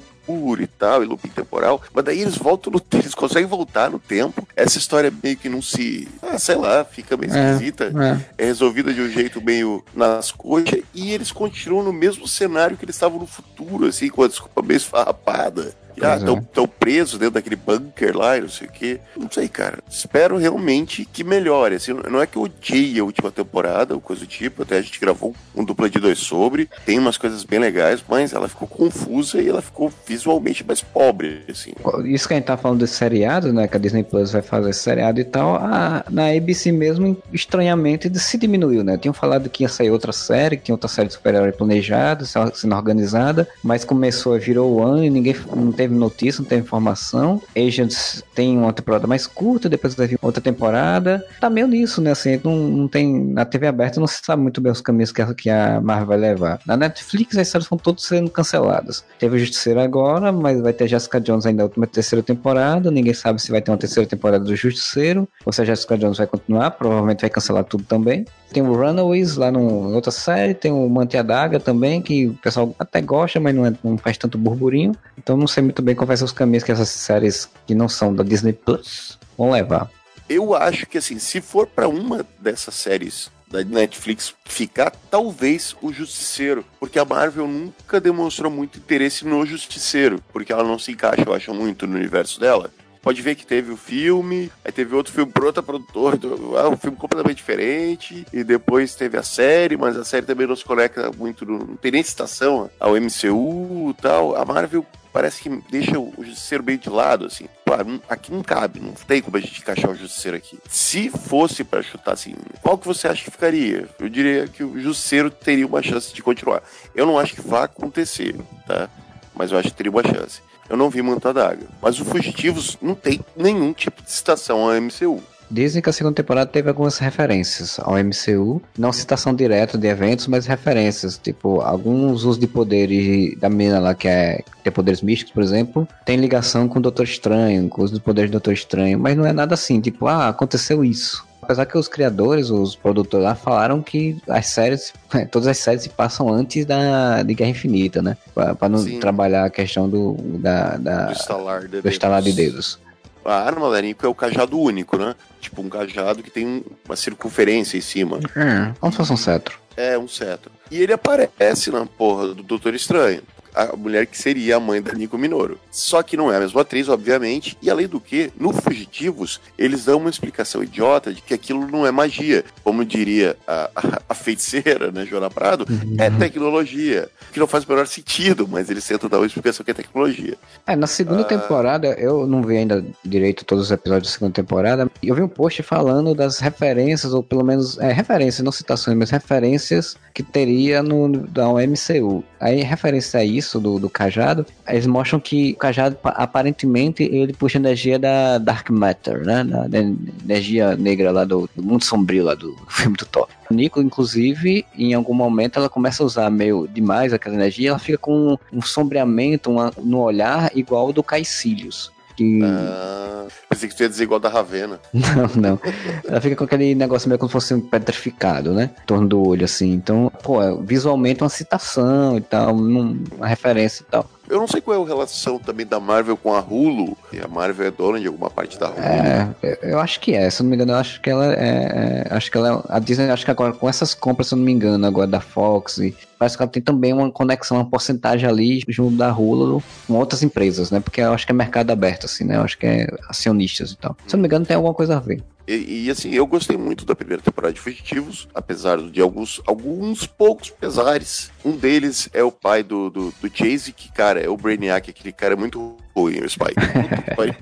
[0.61, 4.47] e tal, e looping temporal, mas daí eles voltam no eles conseguem voltar no tempo.
[4.55, 7.91] Essa história meio que não se, ah, sei lá, fica meio é, esquisita,
[8.37, 8.43] é.
[8.43, 12.85] é resolvida de um jeito meio nas coxas e eles continuam no mesmo cenário que
[12.85, 15.75] eles estavam no futuro, assim, com a desculpa meio esfarrapada.
[16.01, 16.67] Ah, estão é.
[16.67, 18.99] presos dentro daquele bunker lá e não sei o quê.
[19.17, 19.79] Não sei, cara.
[19.89, 21.75] Espero realmente que melhore.
[21.75, 24.63] Assim, não é que eu odiei a última temporada ou coisa do tipo.
[24.63, 26.69] Até a gente gravou um dupla de dois sobre.
[26.85, 31.43] Tem umas coisas bem legais, mas ela ficou confusa e ela ficou visualmente mais pobre,
[31.49, 31.73] assim.
[32.05, 33.67] Isso que a gente tá falando desse seriado, né?
[33.67, 35.55] Que a Disney Plus vai fazer esse seriado e tal.
[35.55, 38.97] A, na ABC mesmo, estranhamente, se diminuiu, né?
[38.97, 42.75] Tinham falado que ia sair outra série, que tinha outra série de super-herói planejada, sendo
[42.75, 47.41] organizada, mas começou, virou o ano e ninguém não teve teve notícia, não teve informação.
[47.55, 51.23] Agents tem uma temporada mais curta, depois teve outra temporada.
[51.39, 52.11] Tá meio nisso, né?
[52.11, 53.25] Assim, não, não tem.
[53.25, 56.59] Na TV aberta não se sabe muito bem os caminhos que a, Marvel vai levar.
[56.65, 59.03] Na Netflix as séries estão todas sendo canceladas.
[59.19, 62.89] Teve o Justiceiro agora, mas vai ter Jessica Jones ainda na última terceira temporada.
[62.89, 65.27] Ninguém sabe se vai ter uma terceira temporada do Justiceiro.
[65.45, 68.25] Ou se a Jessica Jones vai continuar, provavelmente vai cancelar tudo também.
[68.51, 72.33] Tem o Runaways lá no, em outra série, tem o Mante Daga também, que o
[72.35, 74.93] pessoal até gosta, mas não, é, não faz tanto burburinho.
[75.17, 78.13] Então não sei muito bem quais são os caminhos que essas séries que não são
[78.13, 79.89] da Disney Plus vão levar.
[80.29, 85.91] Eu acho que assim, se for para uma dessas séries da Netflix ficar, talvez o
[85.91, 86.63] Justiceiro.
[86.79, 91.33] Porque a Marvel nunca demonstrou muito interesse no Justiceiro, porque ela não se encaixa, eu
[91.33, 92.69] acho, muito no universo dela
[93.03, 96.17] pode ver que teve o filme, aí teve outro filme por outra produtora,
[96.57, 100.55] ah, um filme completamente diferente, e depois teve a série, mas a série também não
[100.55, 104.37] se conecta muito, não tem nem citação ao MCU e tal.
[104.37, 107.45] A Marvel parece que deixa o Justiceiro bem de lado, assim.
[107.65, 110.59] Claro, aqui não cabe, não tem como a gente encaixar o Justiceiro aqui.
[110.67, 113.87] Se fosse para chutar assim, qual que você acha que ficaria?
[113.99, 116.63] Eu diria que o Justiceiro teria uma chance de continuar.
[116.95, 118.35] Eu não acho que vá acontecer,
[118.67, 118.89] tá?
[119.35, 121.67] Mas eu acho que teria uma chance eu não vi Manta d'Água.
[121.81, 125.21] Mas o Fugitivos não tem nenhum tipo de citação ao MCU.
[125.53, 130.25] Dizem que a segunda temporada teve algumas referências ao MCU, não citação direta de eventos,
[130.25, 135.31] mas referências, tipo, alguns usos de poderes da menina lá que é tem poderes místicos,
[135.31, 139.15] por exemplo, tem ligação com o Doutor Estranho, com os poderes do Doutor Estranho, mas
[139.15, 141.23] não é nada assim, tipo, ah, aconteceu isso.
[141.39, 144.91] Apesar que os criadores, os produtores lá, falaram que as séries,
[145.29, 148.17] todas as séries se passam antes da, de Guerra Infinita, né?
[148.33, 148.99] Pra, pra não Sim.
[148.99, 151.91] trabalhar a questão do, da, da do estalar de, do dedos.
[151.91, 152.79] Estalar de dedos.
[153.23, 155.15] A arma é o cajado único, né?
[155.43, 158.19] Tipo um cajado que tem uma circunferência em cima.
[158.35, 159.59] É, como se fosse um cetro.
[159.75, 160.51] É, um cetro.
[160.71, 163.21] E ele aparece na porra do Doutor Estranho
[163.53, 165.59] a mulher que seria a mãe da Nico Minoro.
[165.71, 169.85] Só que não é a mesma atriz, obviamente, e além do que, no Fugitivos, eles
[169.85, 172.43] dão uma explicação idiota de que aquilo não é magia.
[172.63, 175.95] Como diria a, a, a feiticeira, né, Joana Prado, uhum.
[175.97, 177.09] é tecnologia.
[177.31, 180.35] Que não faz o menor sentido, mas eles tentam dar uma explicação que é tecnologia.
[180.65, 181.25] É, na segunda ah...
[181.25, 185.27] temporada, eu não vi ainda direito todos os episódios da segunda temporada, eu vi um
[185.27, 190.81] post falando das referências, ou pelo menos, é, referências, não citações, mas referências que teria
[190.83, 192.23] no da MCU.
[192.39, 197.57] Aí, referência a isso, do, do cajado, eles mostram que o cajado, aparentemente, ele puxa
[197.57, 199.43] energia da Dark Matter, né?
[199.43, 203.27] Da, da energia negra lá do, do, mundo sombrio lá do filme do Thor.
[203.49, 207.97] Nico, inclusive, em algum momento ela começa a usar meio demais aquela energia, ela fica
[207.97, 211.91] com um sombreamento uma, no olhar igual ao do Caecilius.
[212.15, 212.39] Que...
[212.43, 214.79] Ah, pensei que tu ia dizer igual da Ravena.
[214.93, 215.59] Não, não.
[216.07, 218.71] Ela fica com aquele negócio meio como se fosse um petrificado, né?
[218.81, 219.71] Em torno do olho, assim.
[219.71, 224.09] Então, pô, é visualmente uma citação e tal, uma referência e tal.
[224.29, 226.97] Eu não sei qual é a relação também da Marvel com a Hulu.
[227.21, 228.79] A Marvel é dona de alguma parte da Hulu.
[228.79, 230.29] É, eu acho que é.
[230.29, 232.05] Se eu não me engano, eu acho que ela é.
[232.09, 232.63] é acho que ela.
[232.69, 235.19] A Disney, acho que agora com essas compras, se eu não me engano, agora da
[235.19, 239.61] Fox e parece que ela tem também uma conexão, uma porcentagem ali junto da Hulu
[239.85, 240.79] com outras empresas, né?
[240.79, 242.37] Porque eu acho que é mercado aberto, assim, né?
[242.37, 243.95] Eu acho que é acionistas e tal.
[244.07, 245.21] Se eu não me engano, tem alguma coisa a ver.
[245.47, 250.07] E, e, assim, eu gostei muito da primeira temporada de Fugitivos, apesar de alguns, alguns
[250.07, 251.31] poucos pesares.
[251.43, 255.11] Um deles é o pai do, do, do Chase, que, cara, é o Brainiac, aquele
[255.11, 256.55] cara é muito ruim, o Spike.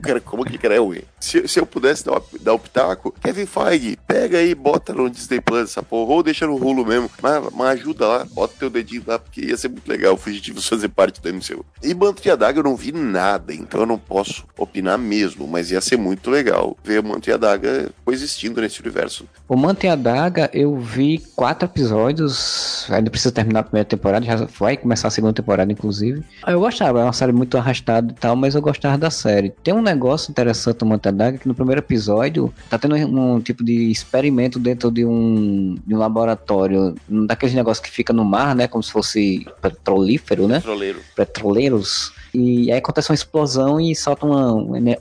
[0.01, 1.01] cara, como cara é ruim?
[1.19, 5.39] Se, se eu pudesse dar, dar o pitaco, Kevin Feige, pega aí, bota no Disney
[5.41, 9.03] Plus essa porra, ou deixa no rulo mesmo, mas, mas ajuda lá, bota teu dedinho
[9.05, 11.65] lá, porque ia ser muito legal o Fugitivos fazer parte do MCU.
[11.81, 15.71] E Manto de Adaga eu não vi nada, então eu não posso opinar mesmo, mas
[15.71, 19.25] ia ser muito legal ver Manto e Adaga coexistindo nesse universo.
[19.47, 24.25] O Manto e a Daga, eu vi quatro episódios, ainda precisa terminar a primeira temporada,
[24.25, 26.23] já vai começar a segunda temporada, inclusive.
[26.47, 29.53] Eu gostava, é uma série muito arrastada e tal, mas eu gostava da série.
[29.63, 32.95] Tem um negócio interessante no Manto e a Daga, que no primeiro episódio tá tendo
[32.95, 38.11] um, um tipo de experimento dentro de um, de um laboratório, daqueles negócios que fica
[38.11, 40.55] no mar, né, como se fosse petrolífero, né?
[40.55, 40.99] Petroleiro.
[41.15, 44.53] Petroleiros e aí acontece uma explosão e salta uma,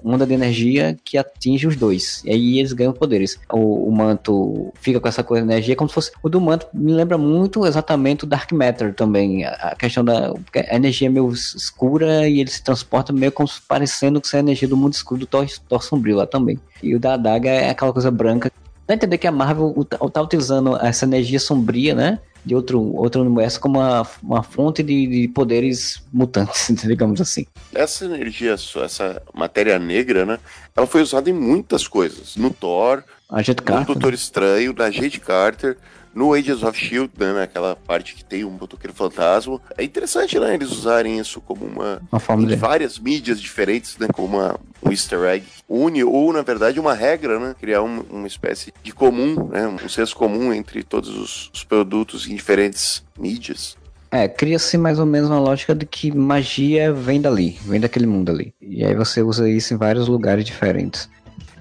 [0.05, 2.23] onda de energia que atinge os dois.
[2.25, 3.39] E aí eles ganham poderes.
[3.53, 6.13] O, o manto fica com essa coisa de energia como se fosse.
[6.23, 9.45] O do manto me lembra muito exatamente o Dark Matter também.
[9.45, 10.33] A, a questão da.
[10.71, 14.39] A energia é meio escura e ele se transporta meio como se parecendo que é
[14.39, 16.59] a energia do mundo escuro do Thor, Thor Sombrio lá também.
[16.83, 18.51] E o da adaga é aquela coisa branca.
[18.87, 22.19] Dá entender que a Marvel tá utilizando essa energia sombria, né?
[22.45, 27.47] De outro, outro universo como uma, uma fonte de, de poderes mutantes, digamos assim.
[27.75, 30.39] Essa energia, essa matéria negra, né?
[30.77, 32.37] Ela foi usada em muitas coisas.
[32.37, 33.85] No Thor, no.
[33.87, 35.77] Doutor Estranho, na Agente Carter,
[36.15, 39.61] no Agents of Shield, né, naquela parte que tem um motoqueiro fantasma.
[39.77, 44.09] É interessante, né, eles usarem isso como uma, uma forma de várias mídias diferentes, né,
[44.13, 48.27] como uma, um easter egg une ou na verdade uma regra, né, criar um, uma
[48.27, 53.79] espécie de comum, né, um senso comum entre todos os, os produtos em diferentes mídias.
[54.13, 58.33] É, cria-se mais ou menos uma lógica de que magia vem dali, vem daquele mundo
[58.33, 58.53] ali.
[58.61, 61.09] E aí você usa isso em vários lugares diferentes.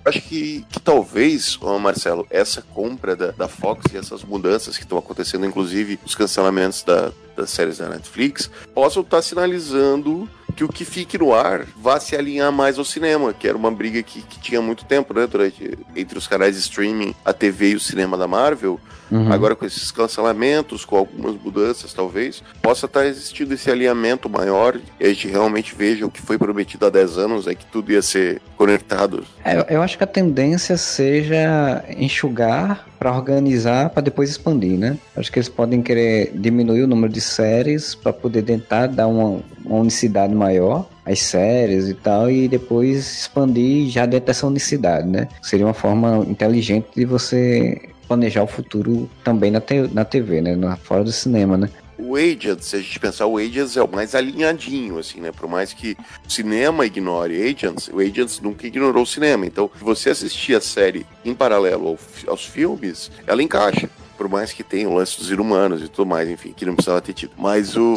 [0.06, 4.98] Acho que, que talvez, Marcelo, essa compra da, da Fox e essas mudanças que estão
[4.98, 10.84] acontecendo, inclusive os cancelamentos da, das séries da Netflix, possam estar sinalizando que o que
[10.84, 14.40] fique no ar vá se alinhar mais ao cinema, que era uma briga que, que
[14.40, 15.26] tinha muito tempo, né?
[15.26, 18.78] Durante, entre os canais de streaming, a TV e o cinema da Marvel.
[19.10, 19.32] Uhum.
[19.32, 25.06] Agora, com esses cancelamentos, com algumas mudanças, talvez, possa estar existindo esse alinhamento maior e
[25.06, 28.02] a gente realmente veja o que foi prometido há 10 anos, é que tudo ia
[28.02, 29.24] ser conectado.
[29.46, 34.98] É, eu acho que a tendência seja enxugar para organizar para depois expandir, né?
[35.16, 39.40] Acho que eles podem querer diminuir o número de séries para poder tentar dar uma,
[39.66, 45.28] uma unicidade maior as séries e tal, e depois expandir já dentro dessa unicidade, né?
[45.42, 50.56] Seria uma forma inteligente de você planejar o futuro também na, te, na TV, né?
[50.56, 51.70] Na, fora do cinema, né?
[52.00, 55.34] O Agents, se a gente pensar, o Agents é o mais alinhadinho, assim, né?
[55.34, 59.46] Por mais que o cinema ignore Agents, o Agents nunca ignorou o cinema.
[59.46, 64.52] Então, se você assistir a série em paralelo ao, aos filmes, ela encaixa por mais
[64.52, 67.32] que tenha o lance dos inumanos e tudo mais, enfim, que não precisava ter tido.
[67.38, 67.96] Mas o.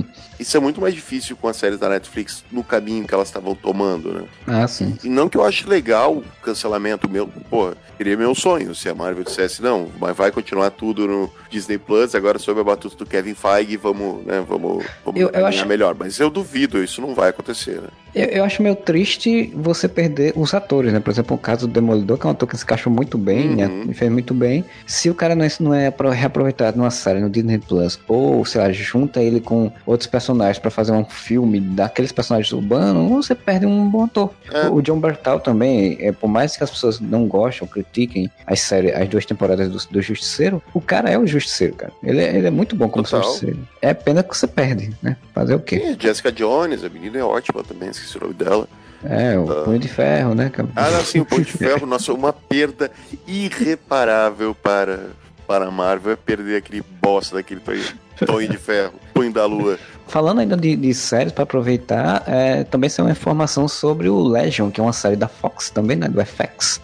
[0.42, 3.54] Isso é muito mais difícil com as séries da Netflix no caminho que elas estavam
[3.54, 4.24] tomando, né?
[4.46, 4.96] Ah, sim.
[5.02, 7.28] E não que eu ache legal o cancelamento meu.
[7.48, 11.78] Pô, seria meu sonho se a Marvel dissesse, não, mas vai continuar tudo no Disney
[11.78, 15.66] Plus, agora sob a batuta do Kevin Feige, vamos, né, vamos, vamos eu, eu acho...
[15.66, 15.94] melhor.
[15.96, 17.88] Mas eu duvido, isso não vai acontecer, né?
[18.14, 21.00] Eu, eu, acho meio triste você perder os atores, né?
[21.00, 23.56] Por exemplo, o caso do Demolidor, que é um ator que se encaixou muito bem,
[23.56, 23.66] né?
[23.66, 23.84] uhum.
[23.86, 23.94] né?
[23.94, 24.64] Fez muito bem.
[24.86, 28.60] Se o cara não é, não é reaproveitado numa série no Disney Plus, ou, sei
[28.60, 33.66] lá, junta ele com outros personagens para fazer um filme daqueles personagens urbanos, você perde
[33.66, 34.30] um bom ator.
[34.52, 34.68] É.
[34.68, 38.94] O John Bertal também, é, por mais que as pessoas não gostem, critiquem as séries,
[38.94, 41.92] as duas temporadas do, do Justiceiro, o cara é o Justiceiro, cara.
[42.02, 43.06] Ele é, ele é muito bom como.
[43.06, 43.58] Justiceiro.
[43.80, 45.16] É pena que você perde, né?
[45.34, 45.80] Fazer o quê?
[45.80, 48.68] Sim, Jessica Jones, a menina é ótima também esqueci o nome dela.
[49.04, 49.64] É, o uh...
[49.64, 50.50] Punho de Ferro, né?
[50.76, 52.90] Ah, não, sim, o Punho de Ferro, nossa, uma perda
[53.26, 55.10] irreparável para,
[55.46, 59.78] para a Marvel é perder aquele bosta daquele Punho de Ferro, Punho da Lua.
[60.12, 64.70] Falando ainda de, de séries, para aproveitar, é, também saiu uma informação sobre o Legion,
[64.70, 66.06] que é uma série da Fox também, né?
[66.06, 66.82] Do FX.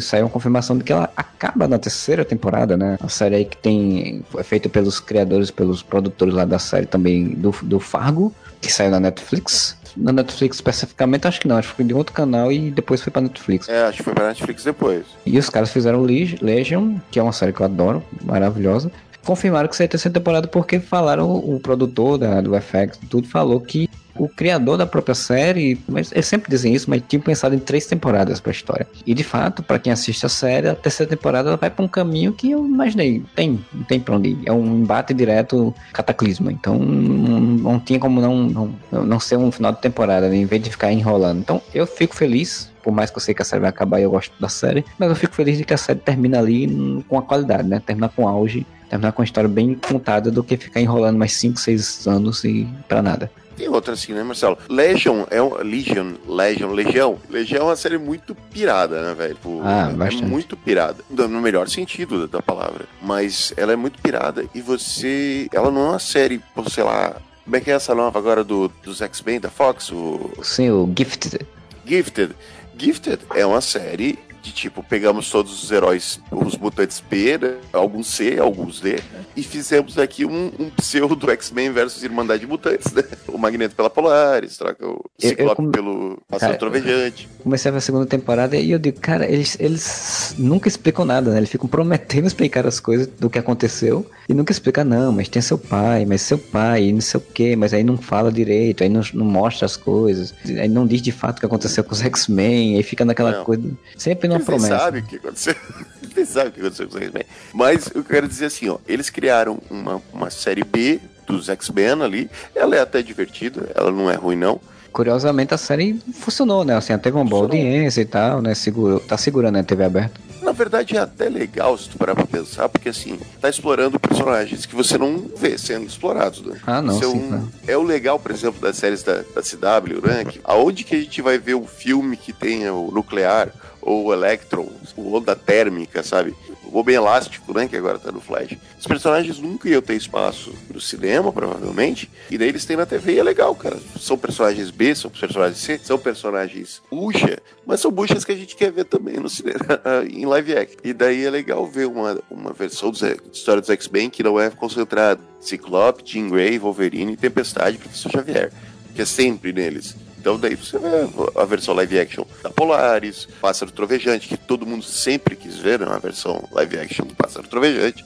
[0.00, 2.96] Saiu uma confirmação de que ela acaba na terceira temporada, né?
[3.02, 4.24] A série aí que tem.
[4.38, 8.90] É feita pelos criadores, pelos produtores lá da série também do, do Fargo, que saiu
[8.90, 12.70] na Netflix na Netflix especificamente, acho que não, acho que foi de outro canal e
[12.70, 13.68] depois foi pra Netflix.
[13.68, 15.04] É, acho que foi pra Netflix depois.
[15.26, 18.90] E os caras fizeram Legion, que é uma série que eu adoro, maravilhosa.
[19.24, 23.88] Confirmaram que seria terceira temporada porque falaram, o produtor da, do FX, tudo falou que
[24.14, 27.86] o criador da própria série, mas eles sempre dizem isso, mas tinha pensado em três
[27.86, 28.86] temporadas para a história.
[29.06, 32.32] E de fato, para quem assiste a série, a terceira temporada vai para um caminho
[32.32, 34.38] que eu imaginei, tem, não tem para onde ir.
[34.46, 36.52] É um embate direto cataclisma.
[36.52, 38.44] Então não, não tinha como não,
[38.90, 41.40] não, não ser um final de temporada, né, em vez de ficar enrolando.
[41.40, 44.02] Então eu fico feliz por mais que eu sei que a série vai acabar e
[44.02, 47.16] eu gosto da série, mas eu fico feliz de que a série termina ali com
[47.16, 47.80] a qualidade, né?
[47.84, 51.60] Termina com auge, termina com uma história bem contada do que ficar enrolando mais 5,
[51.60, 53.30] 6 anos e para nada.
[53.62, 54.58] Tem outra assim, né, Marcelo?
[54.68, 55.54] Legion é um.
[55.62, 57.18] Legion, Legion, Legião.
[57.30, 59.34] Legião é uma série muito pirada, né, velho?
[59.36, 60.24] Tipo, ah, é bastante.
[60.24, 61.04] muito pirada.
[61.08, 62.86] No melhor sentido da palavra.
[63.00, 65.46] Mas ela é muito pirada e você.
[65.52, 67.14] Ela não é uma série, sei lá.
[67.44, 69.92] Como é que é essa nova agora do, dos X-Men da Fox?
[69.92, 70.32] O...
[70.42, 71.46] Sim, o Gifted.
[71.86, 72.34] Gifted.
[72.76, 77.54] Gifted é uma série de tipo, pegamos todos os heróis, os mutantes B, né?
[77.72, 78.98] alguns C, alguns D,
[79.36, 83.04] e fizemos aqui um, um pseudo X-Men versus Irmandade de Mutantes, né?
[83.28, 85.70] O Magneto pela Polaris, troca o Ciclope come...
[85.70, 87.28] pelo Pássaro Trovejante.
[87.42, 91.38] Comecei a segunda temporada e eu digo, cara, eles, eles nunca explicam nada, né?
[91.38, 95.40] Eles ficam prometendo explicar as coisas do que aconteceu e nunca explica, não, mas tem
[95.40, 98.88] seu pai, mas seu pai, não sei o que, mas aí não fala direito, aí
[98.88, 102.02] não, não mostra as coisas, aí não diz de fato o que aconteceu com os
[102.02, 103.44] X-Men, aí fica naquela não.
[103.44, 103.62] coisa.
[103.96, 104.78] Sempre uma promessa.
[104.78, 105.54] sabe o que aconteceu.
[106.14, 107.24] Eles sabem o que aconteceu com os X-Men.
[107.54, 112.30] Mas eu quero dizer assim, ó, eles criaram uma, uma série B dos X-Men ali.
[112.54, 114.60] Ela é até divertida, ela não é ruim, não.
[114.92, 116.76] Curiosamente a série funcionou, né?
[116.76, 117.66] Assim, teve uma boa funcionou.
[117.66, 118.54] audiência e tal, né?
[118.54, 120.20] Segurou, tá segurando a TV aberta.
[120.42, 124.66] Na verdade é até legal se tu parar pra pensar, porque assim, tá explorando personagens
[124.66, 126.58] que você não vê sendo explorados, né?
[126.66, 130.04] Ah, não, é, sim, um, é o legal, por exemplo, das séries da, da CW,
[130.06, 130.24] né?
[130.24, 133.50] Que, aonde que a gente vai ver um filme que tenha o nuclear
[133.82, 136.34] ou o Electron, o onda térmica, sabe?
[136.64, 137.66] O Homem Elástico, né?
[137.66, 138.56] Que agora tá no Flash.
[138.78, 142.08] Os personagens nunca iam ter espaço no cinema, provavelmente.
[142.30, 143.76] E daí eles têm na TV e é legal, cara.
[144.00, 148.56] São personagens B, são personagens C, são personagens bucha, mas são buchas que a gente
[148.56, 149.58] quer ver também no cinema,
[150.08, 150.78] em live action.
[150.84, 154.48] E daí é legal ver uma, uma versão de história dos X-Men que não é
[154.48, 155.20] concentrada.
[155.40, 158.52] Ciclope, Jean Grey, Wolverine, Tempestade e Professor Xavier.
[158.94, 159.96] Que é sempre neles.
[160.22, 160.86] Então daí você vê
[161.34, 165.86] a versão live action da Polaris, Pássaro Trovejante, que todo mundo sempre quis ver, né?
[165.86, 168.04] Uma versão live action do Pássaro Trovejante.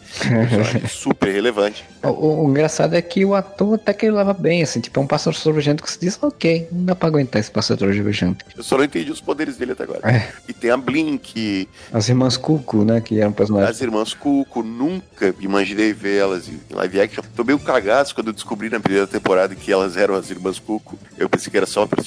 [0.89, 1.85] super relevante.
[2.03, 4.99] O, o, o, engraçado é que o ator até que ele leva bem, assim, tipo,
[4.99, 8.47] é um pássaro trovejante que se diz, ok, não dá pra aguentar esse pássaro trovejante.
[8.57, 10.11] Eu só não entendi os poderes dele até agora.
[10.11, 10.33] É.
[10.49, 11.69] E tem a Blink.
[11.93, 13.77] As irmãs Cuco, né, que eram personagens.
[13.77, 17.23] As irmãs Cuco, nunca imaginei ver elas em live action.
[17.35, 20.99] Tô meio cagaço quando eu descobri na primeira temporada que elas eram as irmãs Cuco.
[21.19, 22.06] Eu pensei que era só uma personagem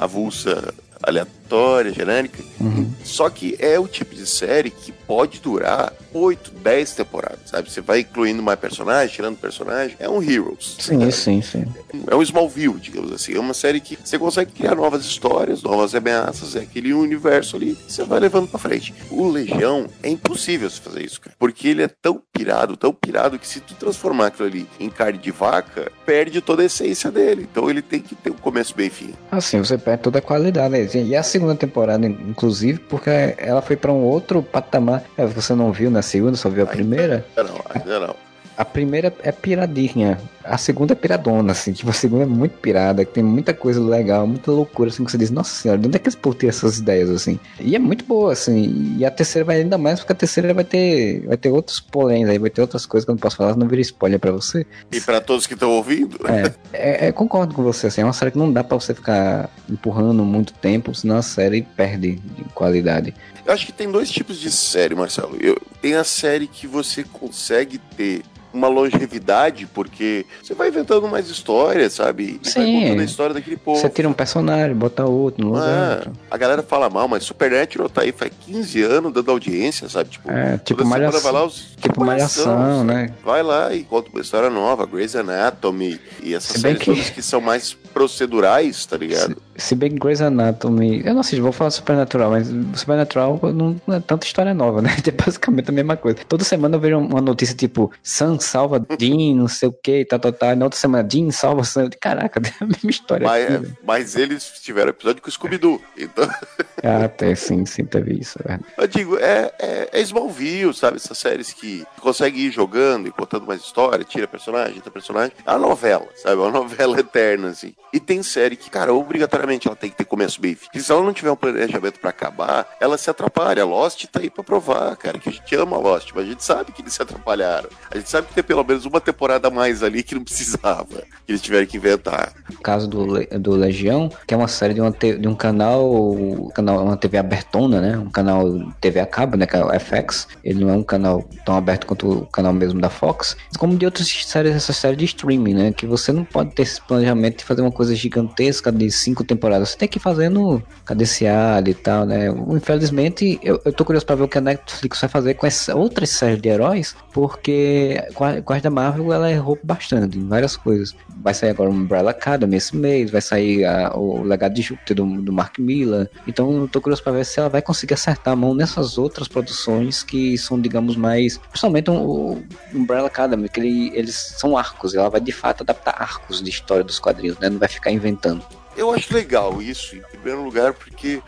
[0.00, 0.72] avulsa
[1.02, 2.42] aleatória, genérica.
[2.60, 2.90] Uhum.
[3.04, 7.70] Só que é o tipo de série que pode durar 8, 10 temporadas, sabe?
[7.70, 9.96] Você vai incluindo mais personagem, tirando personagem.
[9.98, 10.76] É um Heroes.
[10.78, 11.64] Sim, sim, sim.
[12.06, 13.34] É um Smallville, digamos assim.
[13.34, 17.74] É uma série que você consegue criar novas histórias, novas ameaças, é aquele universo ali
[17.74, 18.94] que você vai levando pra frente.
[19.10, 21.34] O Legião é impossível você fazer isso, cara.
[21.38, 25.18] Porque ele é tão pirado, tão pirado, que se tu transformar aquilo ali em carne
[25.18, 27.46] de vaca, perde toda a essência dele.
[27.50, 29.14] Então ele tem que ter um começo bem fim.
[29.30, 30.70] Assim, você perde toda a qualidade.
[30.70, 30.89] Né?
[30.98, 35.02] E a segunda temporada, inclusive, porque ela foi para um outro patamar.
[35.16, 37.24] É, você não viu na segunda, só viu a primeira?
[37.36, 38.16] Não, ainda não.
[38.56, 40.18] A primeira é piradinha,
[40.50, 43.80] a segunda é piradona, assim, tipo, a segunda é muito pirada, que tem muita coisa
[43.80, 46.34] legal, muita loucura, assim, que você diz, nossa senhora, de onde é que eles por
[46.34, 47.38] ter essas ideias, assim?
[47.60, 50.64] E é muito boa, assim, e a terceira vai ainda mais, porque a terceira vai
[50.64, 53.56] ter, vai ter outros poléns aí, vai ter outras coisas que eu não posso falar,
[53.56, 54.66] não vira spoiler pra você.
[54.90, 56.18] E pra todos que estão ouvindo.
[56.26, 58.92] É, é, é, concordo com você, assim, é uma série que não dá pra você
[58.92, 63.14] ficar empurrando muito tempo, senão a série perde de qualidade.
[63.46, 65.36] Eu acho que tem dois tipos de série, Marcelo.
[65.40, 68.22] Eu, tem a série que você consegue ter
[68.52, 72.40] uma longevidade, porque você vai inventando mais histórias, sabe?
[72.42, 72.60] E Sim.
[72.60, 73.80] vai contando a história daquele povo.
[73.80, 76.02] Você tira um personagem, bota outro no lugar.
[76.06, 80.10] Ah, a galera fala mal, mas Supernatural tá aí faz 15 anos dando audiência, sabe?
[80.10, 83.12] Tipo, é, tipo malhação, vai lá, os, tipo malhação, né?
[83.24, 87.12] Vai lá e conta uma história nova, Grey's Anatomy e essas séries que...
[87.12, 89.34] que são mais procedurais, tá ligado?
[89.34, 93.80] Se, se bem que Grey's Anatomy, eu não sei, vou falar Supernatural, mas Supernatural não,
[93.86, 94.90] não é tanta história nova, né?
[95.10, 96.18] É basicamente a mesma coisa.
[96.28, 100.20] Toda semana eu vejo uma notícia tipo, Sam salva Dean, não sei o que, tá,
[100.20, 100.54] tá, tá.
[100.54, 101.90] Na outra semana, Dean salva Sam.
[102.00, 103.26] Caraca, é a mesma história.
[103.26, 106.28] Mas, aqui, mas eles tiveram episódio com o Scooby-Doo, então...
[106.84, 110.96] ah, até sim, sim, teve isso, é Eu digo, é, é, é Smallville, sabe?
[110.96, 115.32] Essas séries que consegue ir jogando e contando mais história, tira personagem, tira personagem.
[115.44, 116.36] É uma novela, sabe?
[116.36, 117.74] É uma novela eterna, assim.
[117.92, 120.78] E tem série que, cara, obrigatoriamente ela tem que ter começo, bem fim.
[120.78, 123.64] Se ela não tiver um planejamento para acabar, ela se atrapalha.
[123.64, 126.72] Lost tá aí pra provar, cara, que a gente ama Lost, mas a gente sabe
[126.72, 127.68] que eles se atrapalharam.
[127.90, 131.02] A gente sabe que tem pelo menos uma temporada a mais ali que não precisava,
[131.26, 132.32] que eles tiveram que inventar.
[132.50, 133.06] O caso do,
[133.38, 137.80] do Legião, que é uma série de, uma de um canal, canal, uma TV abertona,
[137.80, 137.98] né?
[137.98, 138.44] Um canal
[138.80, 139.46] TV a cabo, né?
[139.50, 140.28] É o FX.
[140.44, 143.36] Ele não é um canal tão aberto quanto o canal mesmo da Fox.
[143.58, 145.72] Como de outras séries, essa série de streaming, né?
[145.72, 149.70] Que você não pode ter esse planejamento de fazer uma coisa gigantesca de cinco temporadas.
[149.70, 152.28] Você tem que ir fazendo cadenciado e tal, né?
[152.48, 155.76] Infelizmente, eu, eu tô curioso pra ver o que a Netflix vai fazer com essa
[155.76, 160.26] outras séries de heróis, porque com a, com a da Marvel ela errou bastante em
[160.26, 160.94] várias coisas.
[161.22, 164.96] Vai sair agora o Umbrella Academy esse mês, vai sair a, o Legado de Júpiter
[164.96, 166.10] do, do Mark Miller.
[166.26, 169.28] Então eu tô curioso pra ver se ela vai conseguir acertar a mão nessas outras
[169.28, 171.38] produções que são, digamos, mais.
[171.38, 172.42] Principalmente o
[172.74, 176.82] Umbrella Academy, que ele, eles são arcos, ela vai de fato adaptar arcos de história
[176.82, 177.48] dos quadrinhos, né?
[177.48, 178.42] Não vai ficar inventando.
[178.80, 181.20] Eu acho legal isso, em primeiro lugar, porque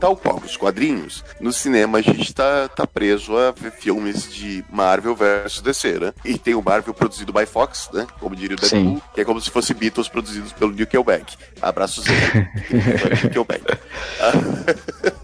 [0.00, 4.64] tal qual os quadrinhos, no cinema a gente tá, tá preso a ver filmes de
[4.68, 6.12] Marvel versus DC, né?
[6.24, 8.08] E tem o Marvel produzido by Fox, né?
[8.18, 9.02] Como diria o Deadpool, Sim.
[9.14, 11.36] que é como se fosse Beatles produzidos pelo Nickelback.
[11.62, 13.22] Abraços aí.
[13.22, 13.62] Nickelback.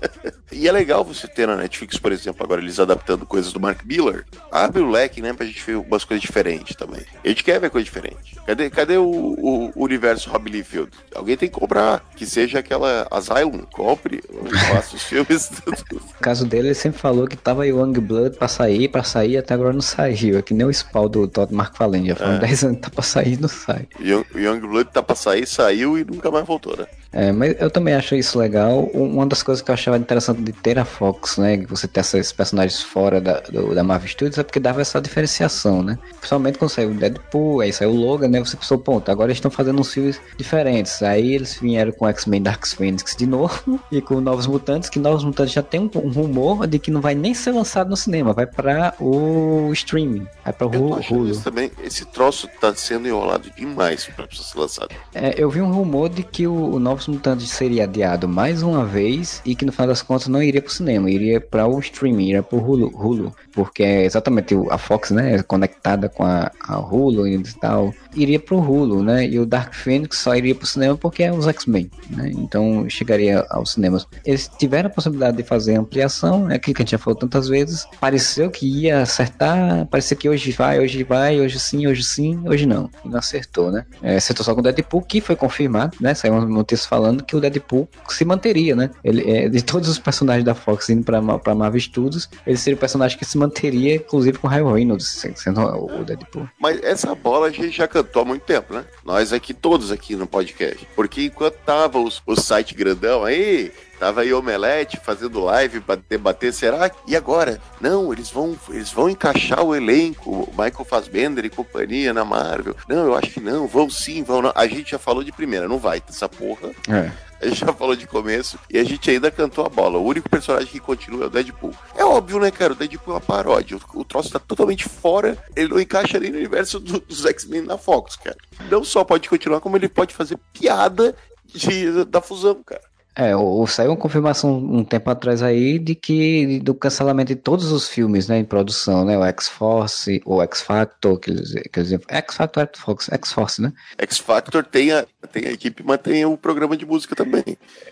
[0.52, 3.80] E é legal você ter na Netflix, por exemplo, agora eles adaptando coisas do Mark
[3.84, 4.24] Miller.
[4.50, 7.02] Abre o leque, né, pra gente ver umas coisas diferentes também.
[7.24, 8.36] A gente quer ver coisa diferente.
[8.46, 10.90] Cadê, cadê o, o, universo Rob Liefeld?
[11.14, 12.04] Alguém tem que comprar.
[12.16, 13.62] Que seja aquela Asylum.
[13.72, 14.22] Compre,
[14.70, 15.50] faça os filmes.
[15.90, 19.54] no caso dele, ele sempre falou que tava Young Blood pra sair, pra sair, até
[19.54, 20.38] agora não saiu.
[20.38, 22.08] É que nem o spawn do Todd McFarlane.
[22.08, 22.38] Já foram é.
[22.38, 23.88] 10 anos, tá pra sair não sai.
[24.00, 26.86] Young, Young Blood tá pra sair, saiu e nunca mais voltou, né?
[27.12, 28.84] É, mas eu também acho isso legal.
[28.94, 31.58] Uma das coisas que eu achava interessante de ter a Fox, né?
[31.58, 35.00] Que você ter esses personagens fora da, do, da Marvel Studios é porque dava essa
[35.00, 35.98] diferenciação, né?
[36.18, 38.40] Principalmente quando saiu o Deadpool, aí saiu o Logan, né?
[38.40, 41.02] Você pensou, ponto, agora eles estão fazendo uns filmes diferentes.
[41.02, 45.24] Aí eles vieram com X-Men Dark Phoenix de novo e com Novos Mutantes, que Novos
[45.24, 48.32] Mutantes já tem um, um, rumor de que não vai nem ser lançado no cinema,
[48.32, 51.40] vai para o streaming, vai para o Hulu.
[51.40, 54.94] Também, esse troço tá sendo enrolado demais para ser lançado.
[55.14, 58.84] É, eu vi um rumor de que o, o Novos Mutantes seria adiado mais uma
[58.84, 62.28] vez e que no final das contas não iria pro cinema, iria para o streaming,
[62.28, 66.78] iria pro Hulu, Hulu porque é exatamente a Fox, né, é conectada com a, a
[66.78, 70.96] Hulu e tal, iria pro Hulu, né, e o Dark Phoenix só iria pro cinema
[70.96, 74.06] porque é os X-Men, né, então chegaria aos cinemas.
[74.24, 77.48] Eles tiveram a possibilidade de fazer ampliação, é aquilo que a gente já falou tantas
[77.48, 82.40] vezes, pareceu que ia acertar, parecia que hoje vai, hoje vai, hoje sim, hoje sim,
[82.46, 85.96] hoje não, e não acertou, né, é, acertou só com o Deadpool, que foi confirmado,
[86.00, 89.88] né, saiu uma notícia falando que o Deadpool se manteria, né, ele, é, de todos
[89.88, 93.38] os personagens da Fox indo pra, pra Marvel Studios, ele seria o personagem que se
[93.38, 96.46] manteria, inclusive com Ryan Reynolds sendo o Deadpool.
[96.60, 98.84] Mas essa bola a gente já cantou há muito tempo, né?
[99.06, 100.86] Nós aqui, todos aqui no podcast.
[100.94, 103.72] Porque enquanto tava os, o site grandão aí,
[104.02, 106.90] Tava aí Omelete fazendo live para debater, será?
[107.06, 107.60] E agora?
[107.80, 112.74] Não, eles vão, eles vão encaixar o elenco, Michael Fassbender e companhia na Marvel.
[112.88, 114.52] Não, eu acho que não, vão sim, vão não.
[114.56, 116.70] A gente já falou de primeira, não vai essa porra.
[116.88, 117.12] É.
[117.40, 119.98] A gente já falou de começo e a gente ainda cantou a bola.
[119.98, 121.72] O único personagem que continua é o Deadpool.
[121.94, 122.72] É óbvio, né, cara?
[122.72, 123.76] O Deadpool é uma paródia.
[123.76, 125.38] O, o troço tá totalmente fora.
[125.54, 128.36] Ele não encaixa nem no universo do, dos X-Men na Fox, cara.
[128.68, 131.14] Não só pode continuar, como ele pode fazer piada
[131.46, 132.82] de, da fusão, cara.
[133.14, 137.70] É, o, saiu uma confirmação um tempo atrás aí de que do cancelamento de todos
[137.70, 142.68] os filmes, né, em produção, né, o X-Force, o X-Factor, que eles, que eles X-Factor,
[143.10, 143.72] X-Force, né?
[143.98, 147.44] X-Factor tem a, tem a equipe, mas tem o programa de música também.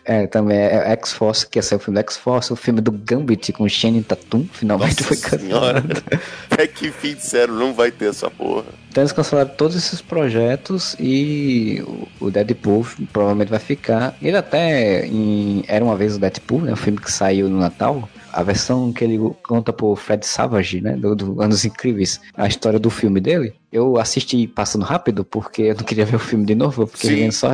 [0.07, 3.68] É, também é X-Force, que é o filme do X-Force, o filme do Gambit com
[3.68, 6.03] Shane Tatum, finalmente Nossa foi cancelado.
[6.57, 8.64] é que fim de sério, não vai ter essa porra.
[8.91, 11.80] Então eles cancelaram todos esses projetos e
[12.18, 14.16] o Deadpool provavelmente vai ficar.
[14.20, 18.09] Ele até em Era uma vez o Deadpool, né, o filme que saiu no Natal,
[18.33, 22.78] a versão que ele conta por Fred Savage, né, do, do, Anos Incríveis, a história
[22.78, 23.55] do filme dele.
[23.72, 27.31] Eu assisti passando rápido porque eu não queria ver o filme de novo, porque Sim,
[27.33, 27.49] só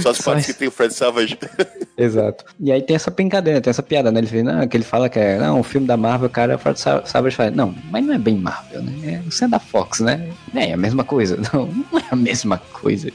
[0.00, 1.38] só as partes que tem o Fred Savage.
[1.96, 2.44] Exato.
[2.58, 4.20] E aí tem essa brincadeira, tem essa piada, né?
[4.20, 6.58] Ele, fala, não, que ele fala que é não, um filme da Marvel, cara, o
[6.58, 8.92] Fred Savage fala, não, mas não é bem Marvel, né?
[9.04, 10.30] É, você é da Fox, né?
[10.54, 11.36] É, a mesma coisa.
[11.52, 13.10] Não, não é a mesma coisa.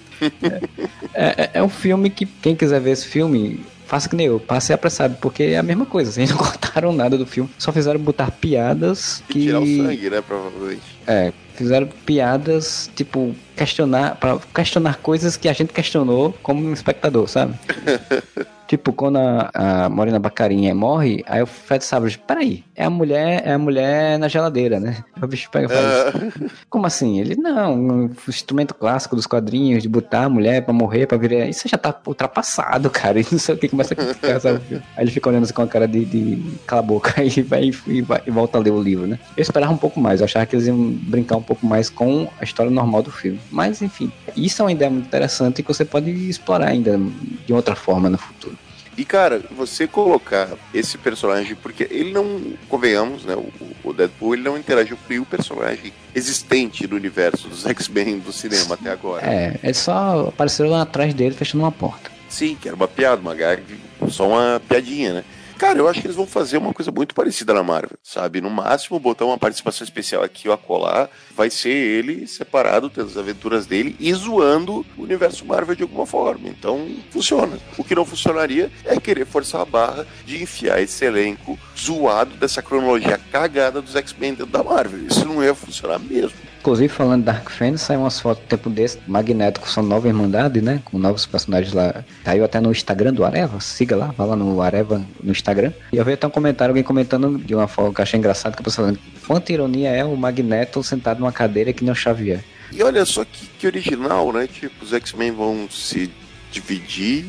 [1.14, 4.40] é, é, é um filme que quem quiser ver esse filme faça que nem eu,
[4.40, 8.00] passe apressado, porque é a mesma coisa, assim, não cortaram nada do filme, só fizeram
[8.00, 9.42] botar piadas que.
[9.42, 10.82] tirar o sangue, né, provavelmente.
[11.08, 17.56] É, fizeram piadas, tipo, questionar, para questionar coisas que a gente questionou como espectador, sabe?
[18.68, 23.42] Tipo, quando a, a Morena Bacarinha morre, aí o Fred Savage, peraí, é a mulher,
[23.46, 24.98] é a mulher na geladeira, né?
[25.20, 26.52] O bicho pega e fala, uh...
[26.70, 27.20] como assim?
[27.20, 31.48] Ele, não, um instrumento clássico dos quadrinhos, de botar a mulher pra morrer, pra virar,
[31.48, 34.62] isso já tá ultrapassado, cara, e não sei o que, começa a criticar, sabe?
[34.96, 37.72] Aí ele fica olhando assim com a cara de, de cala a boca, e vai,
[37.88, 39.18] e vai e volta a ler o livro, né?
[39.36, 42.28] Eu esperava um pouco mais, eu achava que eles iam brincar um pouco mais com
[42.40, 43.40] a história normal do filme.
[43.52, 47.00] Mas, enfim, isso é uma ideia muito interessante que você pode explorar ainda
[47.48, 48.58] de outra forma no futuro.
[48.98, 53.36] E, cara, você colocar esse personagem, porque ele não, convenhamos, né?
[53.36, 58.34] O, o Deadpool ele não interagiu com nenhum personagem existente no universo dos X-Men do
[58.34, 59.26] cinema até agora.
[59.26, 62.10] É, ele só apareceu lá atrás dele fechando uma porta.
[62.28, 63.64] Sim, que era uma piada, uma gag,
[64.10, 65.24] só uma piadinha, né?
[65.58, 68.40] Cara, eu acho que eles vão fazer uma coisa muito parecida na Marvel, sabe?
[68.40, 71.10] No máximo, botar uma participação especial aqui ou acolá.
[71.36, 76.06] Vai ser ele separado, tendo as aventuras dele e zoando o universo Marvel de alguma
[76.06, 76.48] forma.
[76.48, 77.58] Então, funciona.
[77.76, 82.62] O que não funcionaria é querer forçar a barra de enfiar esse elenco zoado dessa
[82.62, 85.08] cronologia cagada dos X-Men dentro da Marvel.
[85.08, 86.38] Isso não ia funcionar mesmo.
[86.68, 90.06] Inclusive, falando de Dark Phoenix, saiu umas fotos do tempo desse, Magneto com sua nova
[90.06, 90.82] irmandade, né?
[90.84, 92.04] Com novos personagens lá.
[92.26, 95.72] Saiu até no Instagram do Areva, siga lá, vá lá no Areva no Instagram.
[95.94, 98.54] E eu vi até um comentário, alguém comentando de uma forma que eu achei engraçado,
[98.54, 101.96] que a pessoa falando, quanta ironia é o Magneto sentado numa cadeira que nem o
[101.96, 102.44] Xavier.
[102.74, 104.46] E olha só que, que original, né?
[104.46, 106.12] Tipo, os X-Men vão se
[106.52, 107.28] dividir,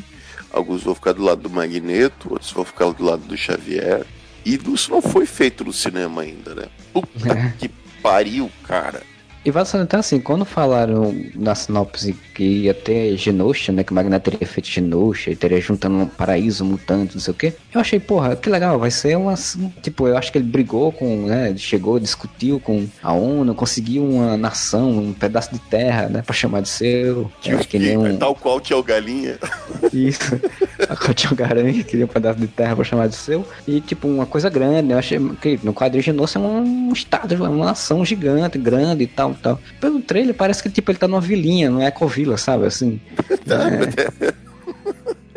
[0.50, 4.04] alguns vão ficar do lado do Magneto, outros vão ficar do lado do Xavier.
[4.44, 6.64] E isso não foi feito no cinema ainda, né?
[6.92, 7.54] Puta é.
[7.56, 7.68] que
[8.02, 9.00] pariu, cara.
[9.48, 13.94] E vale salientar assim, quando falaram na sinopse que ia ter Genosha, né, que o
[13.94, 17.80] Magneto teria feito Genosha e teria juntando um paraíso, mutante, não sei o que, eu
[17.80, 19.34] achei, porra, que legal, vai ser uma,
[19.82, 24.36] tipo, eu acho que ele brigou com, né, chegou, discutiu com a ONU, conseguiu uma
[24.36, 27.32] nação, um pedaço de terra, né, pra chamar de seu.
[27.40, 28.18] Que, que nem um...
[28.18, 29.38] Tal qual tinha o Galinha.
[29.90, 30.38] Isso,
[30.86, 33.80] a qual tinha o Garanha, queria um pedaço de terra pra chamar de seu, e
[33.80, 38.04] tipo, uma coisa grande, eu achei que no quadrinho Genosha é um estado, uma nação
[38.04, 39.60] gigante, grande e tal, tal.
[39.80, 42.66] Pelo trailer parece que tipo ele tá numa vilinha, não é Ecovila, sabe?
[42.66, 43.00] Assim.
[43.48, 44.38] é.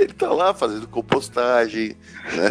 [0.01, 1.95] Ele tá lá fazendo compostagem,
[2.33, 2.49] né?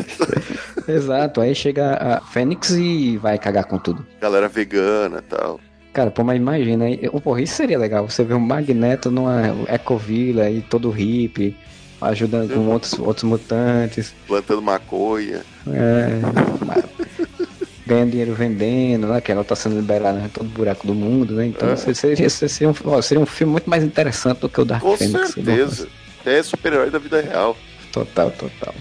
[0.86, 4.06] Exato, aí chega a Fênix e vai cagar com tudo.
[4.20, 5.58] Galera vegana e tal.
[5.92, 10.48] Cara, pô, mas imagina aí, porra, isso seria legal, você ver um Magneto numa Ecovila
[10.48, 11.56] e todo hippie,
[12.00, 14.14] ajudando com outros, outros mutantes.
[14.28, 15.42] Plantando maconha.
[15.66, 16.99] É.
[17.90, 19.20] ganhando dinheiro vendendo, né?
[19.20, 21.46] Que ela tá sendo liberada em todo buraco do mundo, né?
[21.46, 21.76] Então é.
[21.76, 24.96] seria, seria, um, ó, seria um filme muito mais interessante do que o Dark Com
[24.96, 25.34] Phoenix.
[25.34, 25.88] Com certeza.
[26.24, 27.56] É super-herói da vida real.
[27.92, 28.74] Total, total.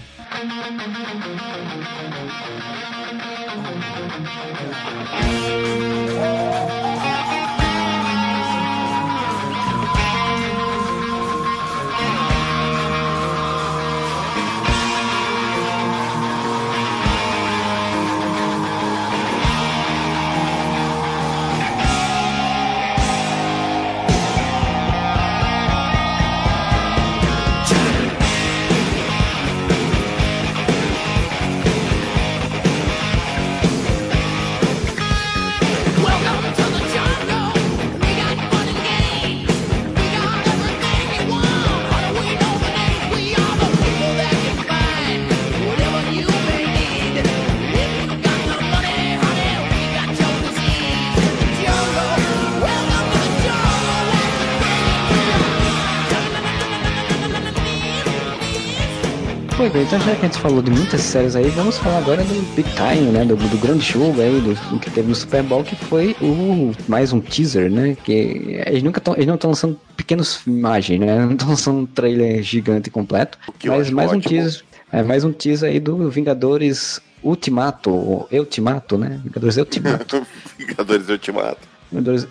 [59.60, 62.24] Pois bem, então já que a gente falou de muitas séries aí, vamos falar agora
[62.24, 63.26] do Big Time, né?
[63.26, 67.12] Do, do grande jogo aí, do, que teve no Super Bowl, que foi o mais
[67.12, 67.94] um teaser, né?
[68.02, 71.26] Que eles nunca estão, eles não estão lançando pequenos imagens, né?
[71.26, 75.70] Não estão lançando um trailer gigante completo, mas mais um teaser, é mais um teaser
[75.70, 77.90] aí do Vingadores Ultimato,
[78.32, 79.20] Ultimato, né?
[79.22, 80.26] Vingadores Ultimato.
[80.56, 81.69] Vingadores Ultimato.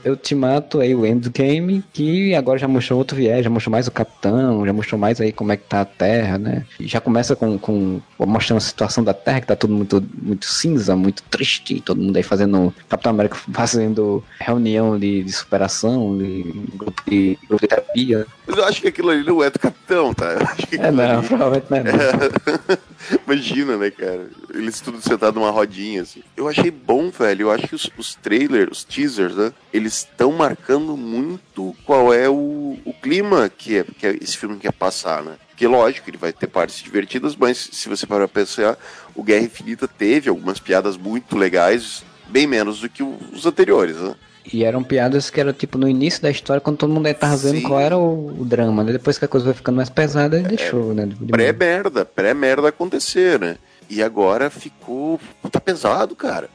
[0.05, 4.66] Ultimato aí o Endgame, que agora já mostrou outro viés, já mostrou mais o Capitão,
[4.66, 6.66] já mostrou mais aí como é que tá a Terra, né?
[6.80, 10.45] E já começa com, com mostrando a situação da Terra, que tá tudo muito, muito
[10.45, 16.43] cinza, muito triste, todo mundo aí fazendo, Capitão América fazendo reunião de, de superação, de
[16.76, 18.26] grupo de, grupo de terapia.
[18.47, 20.36] Mas eu acho que aquilo ali não é do Capitão, tá?
[20.72, 21.28] é, não, ali...
[21.28, 21.82] provavelmente não é.
[21.84, 22.78] é...
[23.26, 24.28] Imagina, né, cara?
[24.53, 26.22] Eles tudo sentados numa rodinha, assim.
[26.36, 27.43] Eu achei bom, velho.
[27.43, 29.48] Eu acho que os, os trailers, os teasers, né?
[29.73, 34.57] Eles estão marcando muito qual é o, o clima que, é, que é esse filme
[34.57, 35.33] quer passar, né?
[35.49, 38.77] Porque, lógico, ele vai ter partes divertidas, mas se você parar pra pensar,
[39.13, 44.15] o Guerra Infinita teve algumas piadas muito legais, bem menos do que os anteriores, né?
[44.51, 47.35] E eram piadas que eram tipo no início da história, quando todo mundo aí tava
[47.37, 48.93] vendo qual era o, o, drama, né?
[48.93, 51.07] Depois que a coisa vai ficando mais pesada, ele é, deixou, né?
[51.29, 53.57] Pré-merda, pré-merda acontecer, né?
[53.89, 55.19] E agora ficou.
[55.51, 56.49] Tá pesado, cara.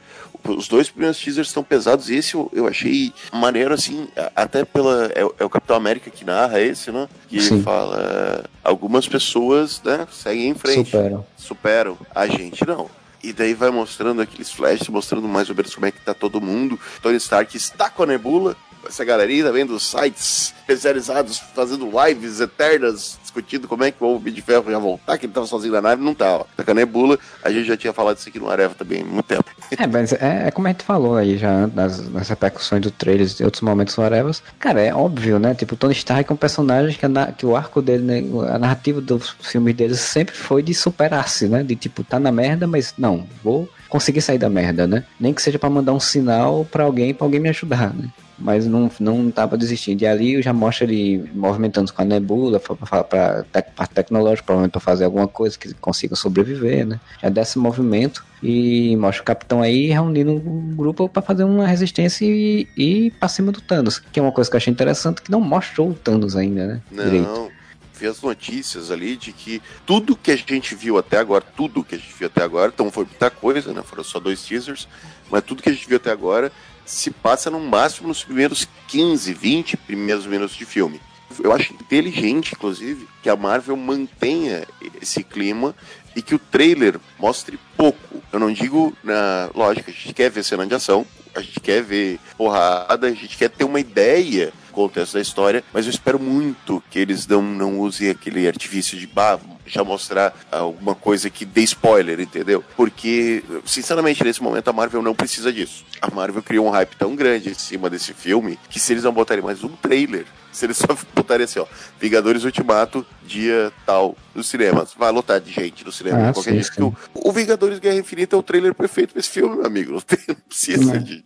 [0.47, 5.07] Os dois primeiros teasers estão pesados e esse eu, eu achei maneiro, assim, até pela.
[5.15, 7.09] É, é, o Capitão América que narra esse, né?
[7.29, 7.63] Que Sim.
[7.63, 8.45] fala.
[8.63, 10.91] Algumas pessoas, né, seguem em frente.
[10.91, 11.27] Superam.
[11.37, 11.99] Superam.
[12.15, 12.89] A gente não.
[13.23, 16.43] E daí vai mostrando aqueles flashes, mostrando mais ou menos como é que tá todo
[16.43, 16.79] mundo.
[17.01, 18.55] Tony Stark está com a Nebula.
[18.87, 24.33] Essa galerinha vendo dos sites especializados fazendo lives eternas discutindo como é que o Homem
[24.33, 26.47] de Ferro ia voltar, que ele tava sozinho na nave, não tava.
[26.57, 29.05] Tá com a Nebula, a gente já tinha falado isso aqui no Areva também há
[29.05, 29.45] muito tempo.
[29.77, 33.27] É, mas é, é, como a gente falou aí já nas, nas repercussões do trailer
[33.41, 34.41] e outros momentos no Arevas.
[34.59, 35.53] Cara, é óbvio, né?
[35.55, 38.23] Tipo, o Tony Stark é um personagem que, que o arco dele, né,
[38.53, 41.65] a narrativa dos filmes dele sempre foi de superar-se, né?
[41.65, 45.05] De tipo, tá na merda, mas não, vou conseguir sair da merda, né?
[45.19, 48.11] Nem que seja para mandar um sinal para alguém, para alguém me ajudar, né?
[48.39, 50.03] Mas não, não tava desistindo.
[50.03, 55.05] E ali já mostra ele movimentando com a nebula para parte tecnológica, provavelmente para fazer
[55.05, 57.01] alguma coisa que consiga sobreviver, né?
[57.23, 62.25] Já desse movimento e mostra o capitão aí reunindo um grupo para fazer uma resistência
[62.25, 65.31] e ir para cima do Thanos, que é uma coisa que eu achei interessante que
[65.31, 66.83] não mostrou o Thanos ainda, né?
[66.91, 67.05] Não.
[67.05, 67.53] Direito.
[67.97, 71.95] Vi as notícias ali de que tudo que a gente viu até agora, tudo que
[71.95, 73.83] a gente viu até agora, então foi muita coisa, né?
[73.85, 74.89] Foram só dois teasers,
[75.31, 76.51] mas tudo que a gente viu até agora
[76.85, 81.01] se passa no máximo nos primeiros 15, 20 primeiros minutos de filme.
[81.43, 84.67] Eu acho inteligente, inclusive, que a Marvel mantenha
[85.01, 85.75] esse clima
[86.15, 88.23] e que o trailer mostre pouco.
[88.33, 91.05] Eu não digo, na lógica, a gente quer ver cena de ação,
[91.35, 95.87] a gente quer ver porrada, a gente quer ter uma ideia contexto da história, mas
[95.87, 100.95] eu espero muito que eles não, não usem aquele artifício de bah, já mostrar alguma
[100.95, 102.63] coisa que dê spoiler, entendeu?
[102.77, 105.85] Porque, sinceramente, nesse momento a Marvel não precisa disso.
[106.01, 109.13] A Marvel criou um hype tão grande em cima desse filme que se eles não
[109.13, 111.67] botarem mais um trailer, se eles só botarem assim, ó,
[111.99, 116.29] Vingadores Ultimato, dia tal, nos cinemas, vai lotar de gente no cinema.
[116.29, 116.83] Ah, qualquer sim, sim.
[116.83, 119.93] O, o, Vingadores Guerra Infinita é o trailer perfeito pra esse filme, meu amigo.
[119.95, 121.03] Não, tem, não precisa não.
[121.03, 121.25] de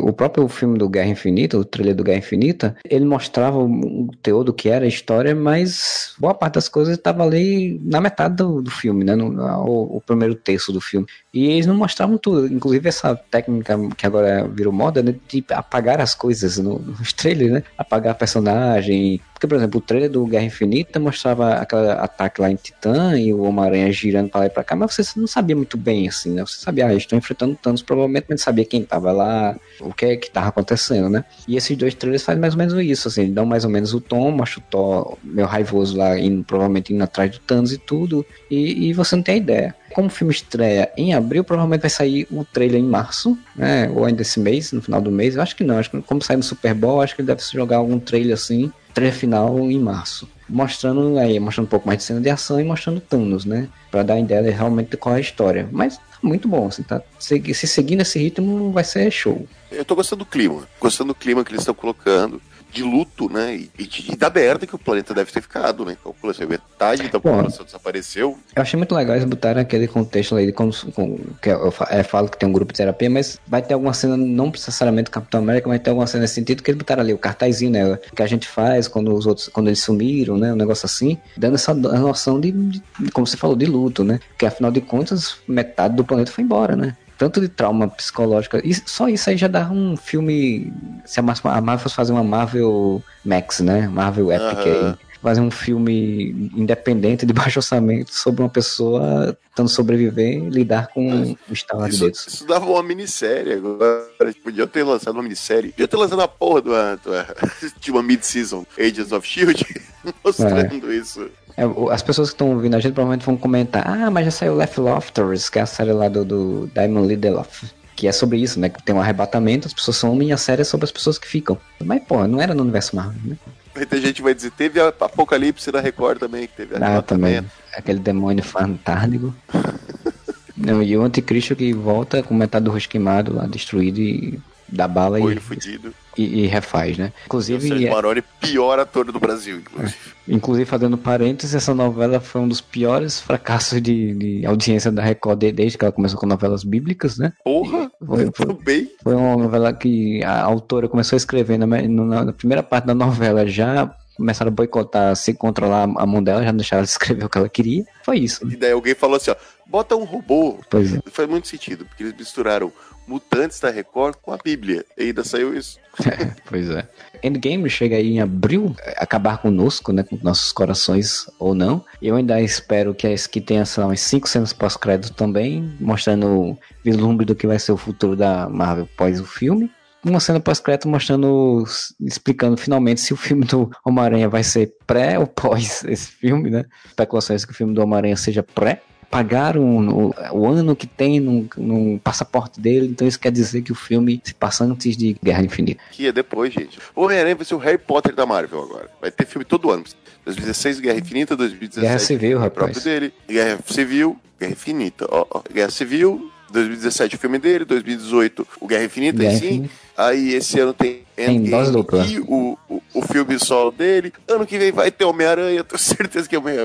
[0.00, 4.44] o próprio filme do Guerra Infinita, o trailer do Guerra Infinita, ele mostrava o teor
[4.44, 8.62] do que era a história, mas boa parte das coisas estava ali na metade do,
[8.62, 9.14] do filme, né?
[9.14, 9.28] No,
[9.66, 11.06] o, o, primeiro terço do filme.
[11.32, 12.46] E eles não mostravam tudo.
[12.46, 15.14] Inclusive essa técnica que agora virou moda, né?
[15.28, 17.62] De apagar as coisas no, nos trailers, né?
[17.76, 22.56] Apagar personagem, Porque, por exemplo, o trailer do Guerra Infinita mostrava aquele ataque lá em
[22.56, 25.76] Titã e o Homem-Aranha girando pra lá e pra cá, mas você não sabia muito
[25.76, 26.44] bem, assim, né?
[26.44, 30.06] Você sabia, ah, eles estão enfrentando Thanos, provavelmente, não sabia quem tava lá, o que
[30.06, 31.24] é que tava acontecendo, né?
[31.46, 34.00] E esses dois trailers fazem mais ou menos isso, assim, dão mais ou menos o
[34.00, 38.26] tom, mostra o Thor meio raivoso lá, indo, provavelmente indo atrás do Thanos e tudo,
[38.50, 39.72] e, e você não tem ideia.
[39.92, 43.90] Como o filme estreia em abril, provavelmente vai sair o trailer em março, né?
[43.90, 45.36] Ou ainda esse mês, no final do mês.
[45.36, 47.42] Eu acho que não, acho que como sai no Super Bowl, acho que ele deve
[47.52, 50.28] jogar algum trailer assim, trailer final em março.
[50.48, 53.68] Mostrando aí, mostrando um pouco mais de cena de ação e mostrando Thanos, né?
[53.90, 55.68] Pra dar ideia de realmente qual é a história.
[55.70, 57.02] Mas tá muito bom, assim, tá?
[57.18, 59.46] Se, se seguir nesse ritmo, vai ser show.
[59.70, 63.56] Eu tô gostando do clima, gostando do clima que eles estão colocando de luto, né?
[63.56, 65.96] E, e, da merda que o planeta deve ter ficado, né?
[66.02, 68.38] Calcula, então, metade da população desapareceu.
[68.54, 72.04] Eu achei muito legal eles botaram aquele contexto ali de como, como que eu, eu,
[72.04, 75.40] falo que tem um grupo de terapia, mas vai ter alguma cena, não necessariamente Capitão
[75.40, 77.98] América, mas tem alguma cena nesse sentido que eles botaram ali, o cartazinho, né?
[78.14, 80.52] Que a gente faz quando os outros, quando eles sumiram, né?
[80.52, 84.20] Um negócio assim, dando essa noção de, de como você falou, de luto, né?
[84.36, 86.96] Que afinal de contas, metade do planeta foi embora, né?
[87.18, 88.56] Tanto de trauma psicológico.
[88.64, 90.72] E só isso aí já dá um filme.
[91.04, 93.88] Se a Marvel fosse fazer uma Marvel Max, né?
[93.88, 94.88] Marvel Epic uhum.
[94.88, 94.94] aí.
[95.20, 101.10] Fazer um filme independente de baixo orçamento sobre uma pessoa tentando sobreviver e lidar com
[101.10, 102.24] um estado de dedos.
[102.28, 104.06] Isso dava uma minissérie agora.
[104.44, 105.72] Podia ter lançado uma minissérie.
[105.72, 107.10] Podia ter lançado a porra do, do,
[107.80, 109.66] de uma mid-season Agents of Shield
[110.24, 110.96] mostrando é.
[110.96, 111.28] isso.
[111.58, 114.54] É, as pessoas que estão ouvindo a gente provavelmente vão comentar: ah, mas já saiu
[114.54, 117.64] Left Lofters, que é a série lá do, do Diamond Lindelof.
[117.96, 118.68] Que é sobre isso, né?
[118.68, 121.26] Que tem um arrebatamento, as pessoas somem e a série é sobre as pessoas que
[121.26, 121.58] ficam.
[121.84, 123.36] Mas, pô, não era no universo Marvel, né?
[123.74, 127.44] Muita gente vai dizer, teve a Apocalipse da Record também, que teve Ah, também.
[127.76, 129.34] Aquele demônio fantástico.
[130.56, 134.86] não, e o anticristo que volta com metade do rosto queimado lá, destruído e dá
[134.86, 135.94] bala Olho e, fudido.
[136.16, 137.12] E, e, refaz, né?
[137.26, 137.64] Inclusive.
[137.64, 139.96] O Sérgio Maroni, pior ator do Brasil, inclusive.
[140.28, 140.34] É.
[140.34, 145.38] Inclusive, fazendo parênteses, essa novela foi um dos piores fracassos de, de audiência da Record
[145.38, 147.32] desde que ela começou com novelas bíblicas, né?
[147.42, 147.90] Porra!
[148.04, 152.86] Foi, foi, foi uma novela que a autora começou a escrever na, na primeira parte
[152.86, 156.84] da novela já começaram a boicotar, se controlar a mão dela, já não deixaram ela
[156.90, 157.86] escrever o que ela queria.
[158.02, 158.44] Foi isso.
[158.44, 158.54] Né?
[158.54, 160.58] E daí alguém falou assim, ó, bota um robô.
[160.68, 161.00] Pois é.
[161.06, 162.72] Faz muito sentido, porque eles misturaram
[163.08, 164.84] Mutantes da Record com a Bíblia.
[164.96, 165.78] E ainda saiu isso.
[166.06, 166.86] É, pois é.
[167.22, 170.02] Endgame chega aí em abril, acabar conosco, né?
[170.02, 171.84] Com nossos corações ou não.
[172.00, 176.58] Eu ainda espero que, que tenha, sei lá, umas 5 cenas pós-crédito também, mostrando o
[176.84, 179.70] vislumbre do que vai ser o futuro da Marvel pós o filme
[180.04, 181.64] uma cena pós-crédito mostrando,
[182.00, 186.64] explicando finalmente se o filme do Homem-Aranha vai ser pré ou pós esse filme, né?
[186.86, 188.80] Especulações que o filme do Homem-Aranha seja pré
[189.10, 193.72] pagaram o, o, ano que tem no, no, passaporte dele, então isso quer dizer que
[193.72, 195.80] o filme se passa antes de Guerra Infinita.
[195.90, 196.78] Que é depois, gente.
[196.94, 198.90] O Homem-Aranha vai ser o Harry Potter da Marvel agora.
[199.00, 199.84] Vai ter filme todo ano.
[200.24, 202.52] 2016 Guerra Infinita, 2017 Guerra Civil, rapaz.
[202.52, 203.14] próprio dele.
[203.26, 205.06] Guerra Civil, Guerra Infinita.
[205.10, 209.46] Ó, ó, Guerra Civil, 2017 o filme dele, 2018 o Guerra Infinita, Guerra sim.
[209.46, 209.74] Infinita.
[209.96, 212.06] Aí esse ano tem Endgame dupla.
[212.06, 214.12] e o, o, o, filme solo dele.
[214.28, 216.56] Ano que vem vai ter Homem-Aranha, tenho certeza que vai,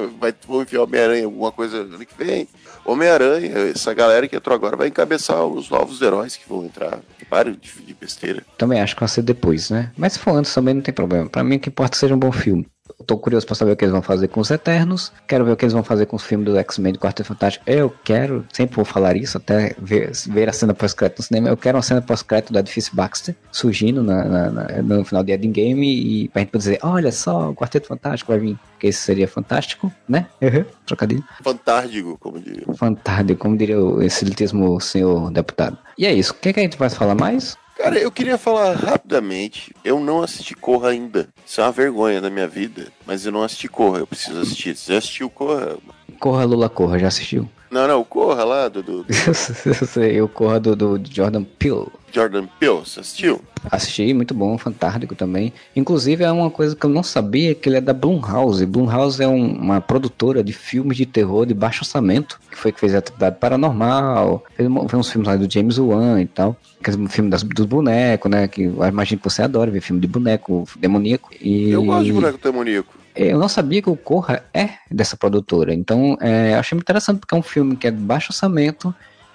[0.48, 2.48] vão enfiar Homem-Aranha alguma coisa ano que vem.
[2.86, 7.00] Homem-Aranha, essa galera que entrou agora vai encabeçar os novos heróis que vão entrar.
[7.30, 8.44] Pare de, de besteira.
[8.58, 9.92] Também acho que vai ser depois, né?
[9.98, 11.28] Mas se for antes também não tem problema.
[11.28, 12.68] Pra mim o que importa é que seja um bom filme.
[13.06, 15.12] Tô curioso pra saber o que eles vão fazer com os Eternos.
[15.28, 17.64] Quero ver o que eles vão fazer com os filmes do X-Men do Quarteto Fantástico.
[17.68, 21.50] Eu quero, sempre vou falar isso, até ver, ver a cena pós-crédito no cinema.
[21.50, 25.34] Eu quero uma cena pós-crédito do edifício Baxter surgindo na, na, na, no final de
[25.34, 28.58] Endgame e pra gente poder dizer: olha só, o Quarteto Fantástico vai vir.
[28.80, 30.28] Que esse seria fantástico, né?
[30.42, 30.66] Uhum.
[30.86, 31.24] Trocadilho.
[31.42, 32.66] Fantástico, como diria.
[32.76, 35.78] Fantástico, como diria o excelentíssimo senhor deputado.
[35.98, 36.34] E é isso.
[36.34, 37.58] O que, é que a gente vai falar mais?
[37.78, 39.74] Cara, eu queria falar rapidamente.
[39.84, 41.28] Eu não assisti Corra ainda.
[41.46, 42.88] Isso é uma vergonha da minha vida.
[43.06, 44.00] Mas eu não assisti Corra.
[44.00, 44.76] Eu preciso assistir.
[44.76, 45.78] Você já assistiu Corra?
[46.20, 47.00] Corra, Lula, Corra.
[47.00, 47.50] Já assistiu?
[47.74, 48.02] Não, não.
[48.02, 48.84] O Corra lá do...
[48.84, 49.08] do, do...
[49.12, 50.22] eu sei.
[50.22, 51.88] O Corra do, do Jordan Peele.
[52.12, 53.42] Jordan Peele, você assistiu?
[53.72, 55.52] Assisti, muito bom, fantástico também.
[55.76, 58.64] Inclusive é uma coisa que eu não sabia, que ele é da Blumhouse.
[58.68, 62.80] Blumhouse é um, uma produtora de filmes de terror de baixo orçamento, que foi que
[62.80, 66.56] fez Atividade Paranormal, fez, fez uns filmes lá do James Wan e tal.
[66.80, 70.08] Aquele filme das, dos bonecos, né, que eu imagino que você adora ver filme de
[70.08, 71.32] boneco demoníaco.
[71.42, 71.72] E...
[71.72, 73.03] Eu gosto de boneco demoníaco.
[73.16, 77.36] Eu não sabia que o Corra é dessa produtora, então é, achei muito interessante porque
[77.36, 78.94] é um filme que é de baixo orçamento,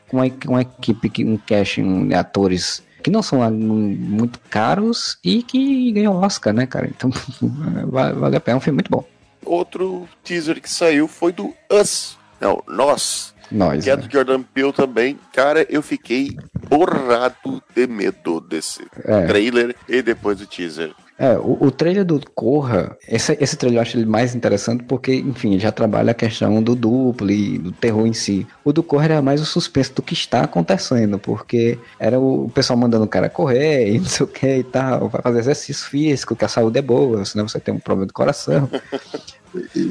[0.09, 5.93] com uma, uma equipe, um casting de atores que não são muito caros e que
[5.93, 6.89] ganham Oscar, né, cara?
[6.89, 7.11] Então
[7.89, 9.05] vale a pena, é um filme muito bom.
[9.45, 14.43] Outro teaser que saiu foi do Us, não, Nós, Nós que é, é do Jordan
[14.43, 15.19] Peele também.
[15.33, 16.37] Cara, eu fiquei
[16.69, 19.27] borrado de medo desse é.
[19.27, 20.93] trailer e depois do teaser.
[21.19, 25.15] É, o, o trailer do Corra, esse, esse trailer eu acho ele mais interessante porque,
[25.17, 28.47] enfim, ele já trabalha a questão do duplo e do terror em si.
[28.65, 32.79] O do Corra era mais o suspense do que está acontecendo, porque era o pessoal
[32.79, 36.37] mandando o cara correr e não sei o que e tal, vai fazer exercício físico,
[36.37, 38.69] que a saúde é boa, senão você tem um problema de coração.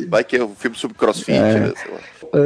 [0.07, 1.73] Vai que é um filme sobre crossfit, é, né?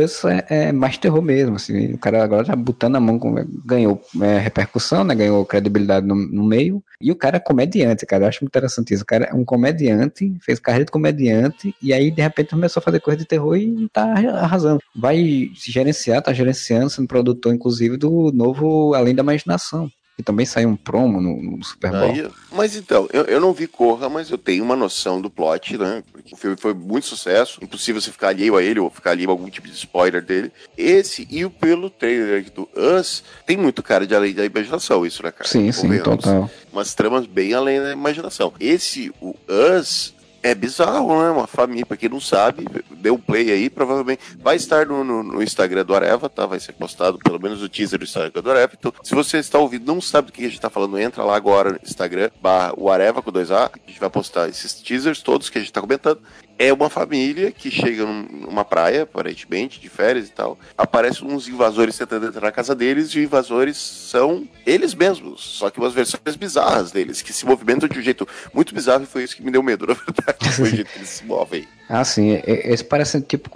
[0.04, 1.94] Isso é, é, mais terror mesmo, assim.
[1.94, 3.20] O cara agora tá botando a mão,
[3.66, 5.16] ganhou é, repercussão, né?
[5.16, 6.84] Ganhou credibilidade no, no, meio.
[7.00, 8.24] E o cara é comediante, cara.
[8.24, 9.04] Eu acho muito interessante isso.
[9.04, 12.84] O cara é um comediante, fez carreira de comediante, e aí de repente começou a
[12.84, 14.80] fazer coisa de terror e tá arrasando.
[14.96, 19.92] Vai se gerenciar, tá gerenciando, sendo produtor, inclusive, do novo Além da Imaginação
[20.22, 22.12] que também saiu um promo no, no Super Bowl.
[22.12, 25.78] Aí, mas então, eu, eu não vi Corra, mas eu tenho uma noção do plot,
[25.78, 26.04] né?
[26.12, 29.30] Porque o filme foi muito sucesso, impossível você ficar alheio a ele ou ficar alheio
[29.30, 30.52] a algum tipo de spoiler dele.
[30.78, 35.24] Esse e o pelo trailer do Us tem muito cara de além da imaginação, isso,
[35.24, 35.50] né, cara?
[35.50, 36.50] Sim, sim, total.
[36.72, 38.54] Umas tramas bem além da imaginação.
[38.60, 40.14] Esse, o Us,
[40.44, 41.30] é bizarro, né?
[41.30, 45.24] Uma família, pra quem não sabe, deu um play aí, provavelmente vai estar no, no,
[45.24, 46.46] no, Instagram do Areva, tá?
[46.46, 48.74] Vai ser postado pelo menos o teaser do Instagram do Areva.
[48.78, 51.36] Então, se você está ouvindo, não sabe do que a gente tá falando, entra lá
[51.36, 55.50] agora no Instagram, barra o Areva com 2A, a gente vai postar esses teasers todos
[55.50, 56.22] que a gente tá comentando
[56.62, 60.60] é uma família que chega numa praia, aparentemente, de férias e tal.
[60.78, 65.72] Aparecem uns invasores tentando entrar na casa deles e os invasores são eles mesmos, só
[65.72, 69.24] que umas versões bizarras deles, que se movimentam de um jeito muito bizarro e foi
[69.24, 70.56] isso que me deu medo, na verdade.
[70.56, 71.68] Foi o jeito que eles se movem.
[71.90, 72.40] Ah, sim.
[72.46, 73.50] Eles parecem tipo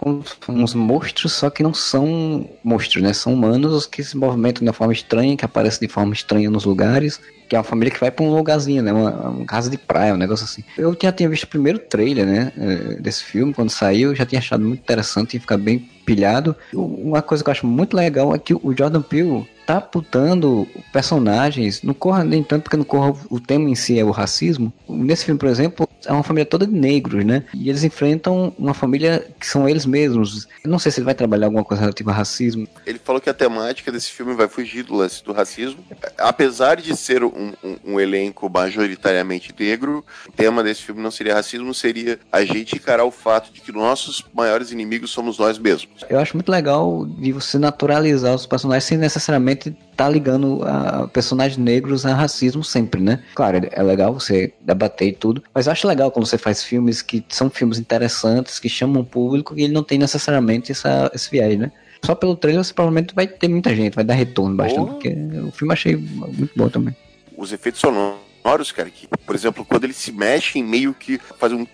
[0.50, 3.14] uns monstros, só que não são monstros, né?
[3.14, 6.66] São humanos que se movimentam de uma forma estranha, que aparecem de forma estranha nos
[6.66, 8.92] lugares que é uma família que vai pra um lugarzinho, né?
[8.92, 10.64] Uma, uma, casa de praia, um negócio assim.
[10.78, 12.52] Eu já tinha visto o primeiro trailer, né?
[12.58, 16.56] Eh, desse filme, quando saiu, já tinha achado muito interessante e ficar bem pilhado.
[16.74, 21.82] Uma coisa que eu acho muito legal é que o Jordan Peele tá putando personagens,
[21.82, 24.72] não corra nem tanto porque não corra o tema em si é o racismo.
[24.88, 27.44] Nesse filme, por exemplo, é uma família toda de negros, né?
[27.54, 30.48] E eles enfrentam uma família que são eles mesmos.
[30.64, 32.68] Eu não sei se ele vai trabalhar alguma coisa relativa a racismo.
[32.86, 35.84] Ele falou que a temática desse filme vai fugir do lance do racismo.
[36.18, 41.34] Apesar de ser um, um, um elenco majoritariamente negro, o tema desse filme não seria
[41.34, 45.95] racismo, seria a gente encarar o fato de que nossos maiores inimigos somos nós mesmos.
[46.10, 51.08] Eu acho muito legal de você naturalizar os personagens sem necessariamente estar tá ligando a
[51.08, 53.24] personagens negros a racismo sempre, né?
[53.34, 57.02] Claro, é legal você debater e tudo, mas eu acho legal quando você faz filmes
[57.02, 61.30] que são filmes interessantes, que chamam o público e ele não tem necessariamente essa, esse
[61.32, 61.72] viés, né?
[62.04, 65.10] Só pelo trailer você provavelmente vai ter muita gente, vai dar retorno bastante, porque
[65.48, 66.96] o filme achei muito bom também.
[67.38, 71.58] Os efeitos sonoros sonoros, cara, que, por exemplo, quando eles se mexem, meio que fazem
[71.58, 71.66] um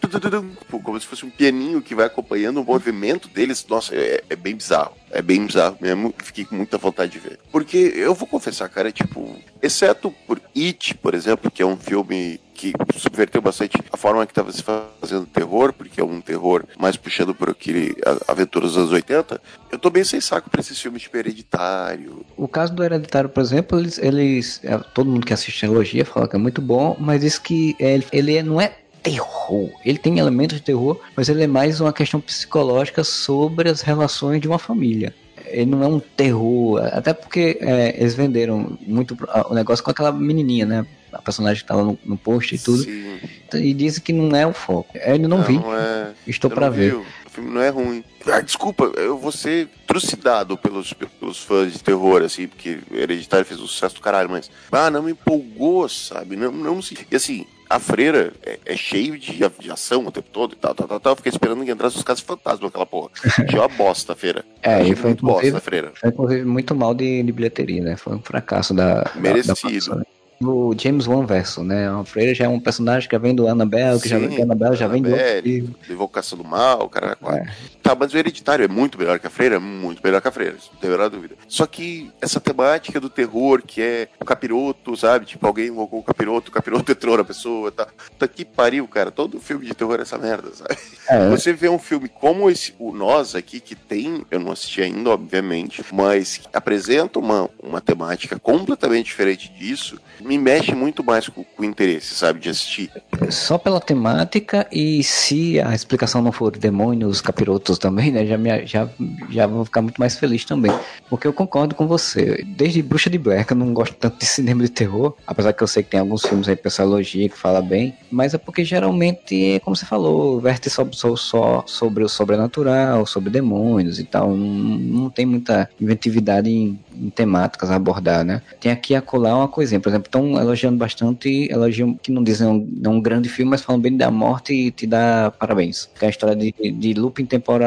[0.81, 4.55] como se fosse um pianinho que vai acompanhando o movimento deles, nossa, é, é bem
[4.55, 4.95] bizarro.
[5.11, 7.39] É bem bizarro mesmo, fiquei com muita vontade de ver.
[7.51, 12.39] Porque eu vou confessar, cara, tipo, exceto por It, por exemplo, que é um filme
[12.61, 16.95] que subverteu bastante a forma que estava se fazendo terror, porque é um terror mais
[16.95, 17.95] puxando por aquele
[18.27, 19.41] aventura dos anos 80.
[19.71, 22.23] Eu tô bem sem saco pra esses filmes tipo Hereditário.
[22.37, 26.05] O caso do Hereditário, por exemplo, eles, eles é, todo mundo que assiste a elogia
[26.05, 29.71] fala que é muito bom, mas diz que é, ele não é terror.
[29.83, 34.39] Ele tem elementos de terror, mas ele é mais uma questão psicológica sobre as relações
[34.39, 35.15] de uma família.
[35.47, 39.17] Ele não é um terror, até porque é, eles venderam muito
[39.49, 40.85] o negócio com aquela menininha, né?
[41.11, 42.83] A personagem que tá lá no, no post e tudo.
[42.83, 43.19] Sim.
[43.53, 44.97] E dizem que não é o foco.
[44.97, 45.57] Eu ainda não, não vi.
[45.57, 46.11] É...
[46.25, 46.95] Estou para ver.
[46.95, 48.03] O filme não é ruim.
[48.27, 53.59] Ah, desculpa, eu vou ser trucidado pelos, pelos fãs de terror, assim, porque Hereditário fez
[53.59, 54.51] um sucesso do caralho, mas.
[54.71, 56.35] Ah, não me empolgou, sabe?
[56.35, 56.79] Não, não
[57.09, 60.75] E assim, a freira é, é cheio de, de, ação o tempo todo e tal,
[60.75, 61.11] tal, tal, tal.
[61.13, 63.09] Eu fiquei esperando que entrasse os casos fantasmas aquela porra.
[63.47, 64.43] Tinha uma bosta a feira.
[64.61, 65.91] É, e foi muito bosta a freira.
[65.95, 67.95] Foi inclusive muito mal de, de bilheteria, né?
[67.95, 69.09] Foi um fracasso da.
[69.15, 69.89] Merecido.
[69.89, 70.05] Da, da
[70.43, 71.87] o James Wan verso, né?
[71.87, 74.41] A Freira já é um personagem que vem do Annabelle, que Sim, já vem do
[74.41, 77.15] Annabelle, já vem do outro Invocação do Mal, cara.
[77.23, 77.47] É.
[77.91, 80.55] Tá, mas o Hereditário é muito melhor que a Freira, muito melhor que a Freira,
[80.71, 81.35] não tem a menor dúvida.
[81.45, 85.25] Só que essa temática do terror, que é o capiroto, sabe?
[85.25, 87.87] Tipo, alguém invocou o capiroto, o capiroto entrou na pessoa, tá?
[88.17, 89.11] Tá que pariu, cara.
[89.11, 90.77] Todo filme de terror é essa merda, sabe?
[91.09, 91.29] É.
[91.29, 95.09] Você vê um filme como esse, o Nós aqui, que tem, eu não assisti ainda,
[95.09, 101.43] obviamente, mas que apresenta uma, uma temática completamente diferente disso, me mexe muito mais com,
[101.43, 102.89] com o interesse, sabe, de assistir.
[103.29, 108.65] Só pela temática e se a explicação não for demônios, capirotos também, né, já, me,
[108.65, 108.87] já,
[109.29, 110.71] já vou ficar muito mais feliz também.
[111.09, 112.45] Porque eu concordo com você.
[112.47, 115.63] Desde Bruxa de Blair, que eu não gosto tanto de cinema de terror, apesar que
[115.63, 118.37] eu sei que tem alguns filmes aí pra essa elogia que fala bem, mas é
[118.37, 124.29] porque geralmente, como você falou, verte só, só, sobre o sobrenatural, sobre demônios e tal.
[124.29, 128.41] Não, não tem muita inventividade em temáticas a abordar, né?
[128.59, 132.47] Tem aqui a colar uma coisinha, por exemplo, estão elogiando bastante, elogiam que não dizem
[132.47, 135.89] um, um grande filme, mas falam bem da morte e te dá parabéns.
[135.97, 137.60] Que é a história de, de looping temporal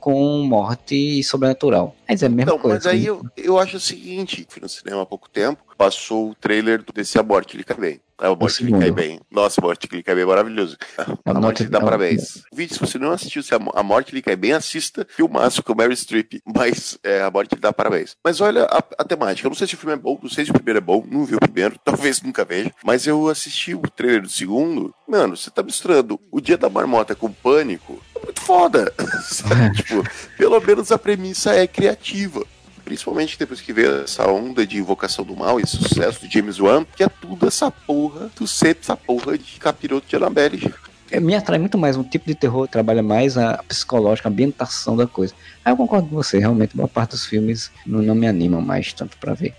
[0.00, 1.94] com morte sobrenatural.
[2.08, 2.76] Mas é a mesma Não, coisa.
[2.76, 3.06] mas aí assim.
[3.08, 7.18] eu, eu acho o seguinte, fui no cinema há pouco tempo, passou o trailer desse
[7.18, 8.00] A Morte Lhe Cai Bem.
[8.20, 8.70] É, o Morte.
[8.70, 9.20] Cai Bem.
[9.30, 10.76] Nossa, Morte Lhe Cai Bem é maravilhoso.
[11.24, 12.42] A A Morte- dá é o- parabéns.
[12.52, 15.62] Vídeo, se você não assistiu se a Mo- a Morte Lhe Cai Bem, assista Filmaço
[15.62, 18.16] com o Mary Streep, mas é, A Morte Lhe dá parabéns.
[18.22, 20.44] Mas olha a, a temática, eu não sei se o filme é bom, não sei
[20.44, 23.74] se o primeiro é bom, não vi o primeiro, talvez nunca veja, mas eu assisti
[23.74, 28.40] o trailer do segundo, mano, você tá misturando o Dia da Marmota com Pânico, muito
[28.40, 28.92] foda.
[29.22, 29.76] Sabe?
[29.76, 30.02] tipo,
[30.36, 32.44] pelo menos a premissa é criativa.
[32.84, 36.84] Principalmente depois que veio essa onda de invocação do mal e sucesso do James Wan,
[36.96, 40.74] que é tudo essa porra do ser essa porra de capiroto de Annabelle.
[41.10, 44.30] É, me atrai muito mais um tipo de terror que trabalha mais a psicológica, a
[44.32, 45.32] ambientação da coisa.
[45.64, 48.92] Aí eu concordo com você, realmente, boa parte dos filmes não, não me animam mais
[48.92, 49.54] tanto pra ver.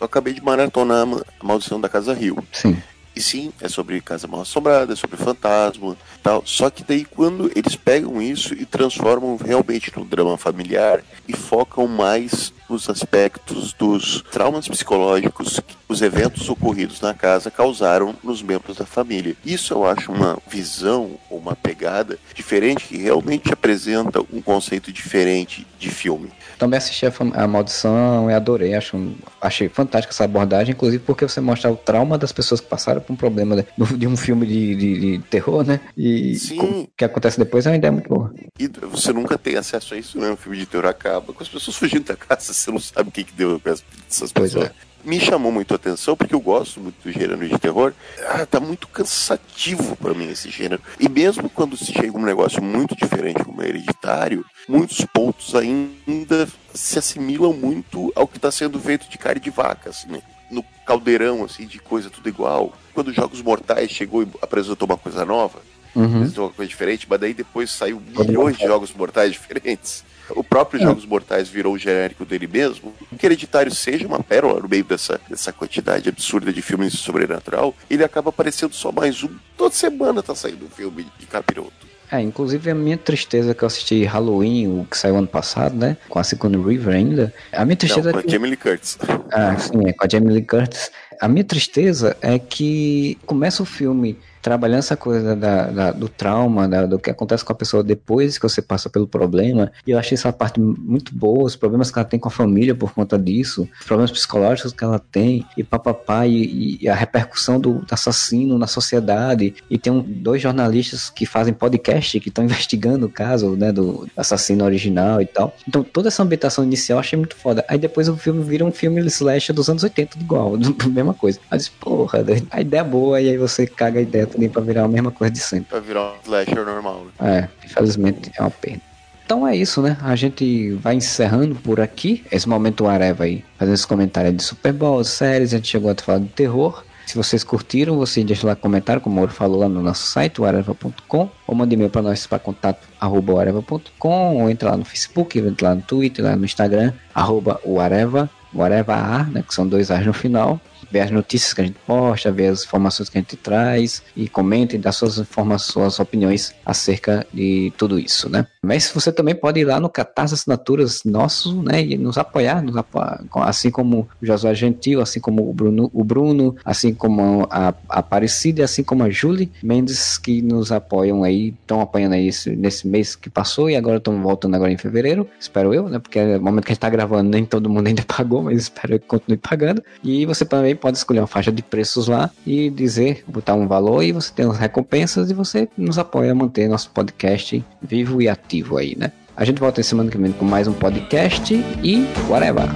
[0.00, 2.42] Eu acabei de maratonar a Ma- a Maldição da Casa Rio.
[2.52, 2.80] Sim.
[3.14, 6.42] E sim, é sobre casa mal assombrada, é sobre fantasma tal.
[6.46, 11.86] Só que daí quando eles pegam isso e transformam realmente no drama familiar e focam
[11.86, 18.76] mais nos aspectos dos traumas psicológicos que os eventos ocorridos na casa causaram nos membros
[18.76, 19.36] da família.
[19.44, 25.90] Isso eu acho uma visão uma pegada diferente que realmente apresenta um conceito diferente de
[25.90, 26.30] filme.
[26.58, 28.74] Também assisti a, a Maldição e adorei.
[28.74, 32.99] Acho, achei fantástica essa abordagem, inclusive porque você mostra o trauma das pessoas que passaram
[33.00, 35.80] por um problema de, de um filme de, de- de terror, né?
[35.96, 36.60] E Sim.
[36.60, 38.32] o que acontece depois é uma ideia muito boa.
[38.58, 40.30] E você nunca tem acesso a isso, né?
[40.30, 43.12] O filme de terror acaba com as pessoas fugindo da casa, você não sabe o
[43.12, 44.70] que, que deu as- essas Pois pessoas.
[44.70, 44.90] é.
[45.02, 47.94] Me chamou muito a atenção porque eu gosto muito do gênero de terror.
[48.28, 50.82] Ah, tá muito cansativo pra mim esse gênero.
[50.98, 56.98] E mesmo quando se chega um negócio muito diferente como hereditário, muitos pontos ainda se
[56.98, 60.20] assimilam muito ao que está sendo feito de carne de vaca, assim, né?
[60.50, 62.72] No caldeirão assim de coisa tudo igual.
[62.94, 65.58] Quando os Jogos Mortais chegou e apresentou uma coisa nova,
[65.94, 66.04] Uhum.
[66.18, 70.04] apresentou uma coisa diferente, mas daí depois saiu milhões de jogos mortais diferentes.
[70.30, 70.84] O próprio É.
[70.84, 72.94] Jogos Mortais virou o genérico dele mesmo.
[73.18, 77.74] Que Hereditário seja uma pérola no meio dessa, dessa quantidade absurda de filmes de sobrenatural,
[77.90, 79.30] ele acaba aparecendo só mais um.
[79.56, 81.89] Toda semana tá saindo um filme de capiroto.
[82.12, 85.96] É, inclusive a minha tristeza que eu assisti Halloween, o que saiu ano passado, né?
[86.08, 87.32] Com a Sigourney Weaver ainda.
[87.52, 88.30] A minha Não, tristeza com é a que...
[88.30, 88.98] Jamie Lee Curtis.
[89.32, 90.90] Ah, sim, é com a Jamie Lee Curtis.
[91.20, 96.66] A minha tristeza é que começa o filme trabalhando essa coisa da, da- do trauma,
[96.68, 99.70] da- do que acontece com a pessoa depois que você passa pelo problema.
[99.86, 102.74] E eu achei essa parte muito boa, os problemas que ela tem com a família
[102.74, 107.60] por conta disso, os problemas psicológicos que ela tem, e papapá, e, e a repercussão
[107.60, 109.54] do, assassino na sociedade.
[109.70, 114.08] E tem um- dois jornalistas que fazem podcast que estão investigando o caso, né, do
[114.16, 115.54] assassino original e tal.
[115.68, 117.64] Então toda essa ambientação inicial eu achei muito foda.
[117.68, 120.52] Aí depois o filme vira um filme slash dos anos 80, tudo igual,
[120.88, 121.38] mesma coisa.
[121.52, 124.84] Disse, porra, a ideia é boa, e aí você caga a ideia também pra virar
[124.84, 125.66] a mesma coisa de sempre.
[125.70, 127.06] Vai virar um slasher normal.
[127.18, 127.48] né?
[127.62, 128.80] É, infelizmente é uma perda.
[129.24, 129.96] Então é isso, né?
[130.02, 132.24] A gente vai encerrando por aqui.
[132.32, 135.94] Esse momento Areva aí, fazendo esse comentário de Super Bowl, séries, a gente chegou a
[135.94, 136.82] falar de terror.
[137.06, 140.40] Se vocês curtiram, você deixa lá comentário, como o Mauro falou lá no nosso site,
[140.40, 144.84] o areva.com, ou manda e-mail para nós para contato arroba areva.com, ou entra lá no
[144.84, 149.44] Facebook, entra lá no Twitter, lá no Instagram, arroba o areva, o areva A, né,
[149.46, 150.60] que são dois A's no final.
[150.90, 154.28] Ver as notícias que a gente posta, ver as informações que a gente traz e
[154.28, 158.46] comente e dá suas informações, suas opiniões acerca de tudo isso, né?
[158.62, 162.76] Mas você também pode ir lá no Catarse Assinaturas nosso, né, e nos apoiar, nos
[162.76, 167.74] apoiar, assim como o Josué Gentil, assim como o Bruno, o Bruno assim como a,
[167.88, 172.86] Aparecida, assim como a Julie Mendes, que nos apoiam aí, estão apoiando aí esse, nesse
[172.86, 176.36] mês que passou e agora estão voltando agora em fevereiro, espero eu, né, porque é
[176.36, 179.06] o momento que a gente tá gravando, nem todo mundo ainda pagou, mas espero que
[179.06, 179.82] continue pagando.
[180.04, 184.02] E você também pode escolher uma faixa de preços lá e dizer, botar um valor
[184.02, 188.28] e você tem as recompensas e você nos apoia a manter nosso podcast vivo e
[188.28, 189.12] ativo aí, né?
[189.36, 192.68] A gente volta em semana que vem com mais um podcast e whatever.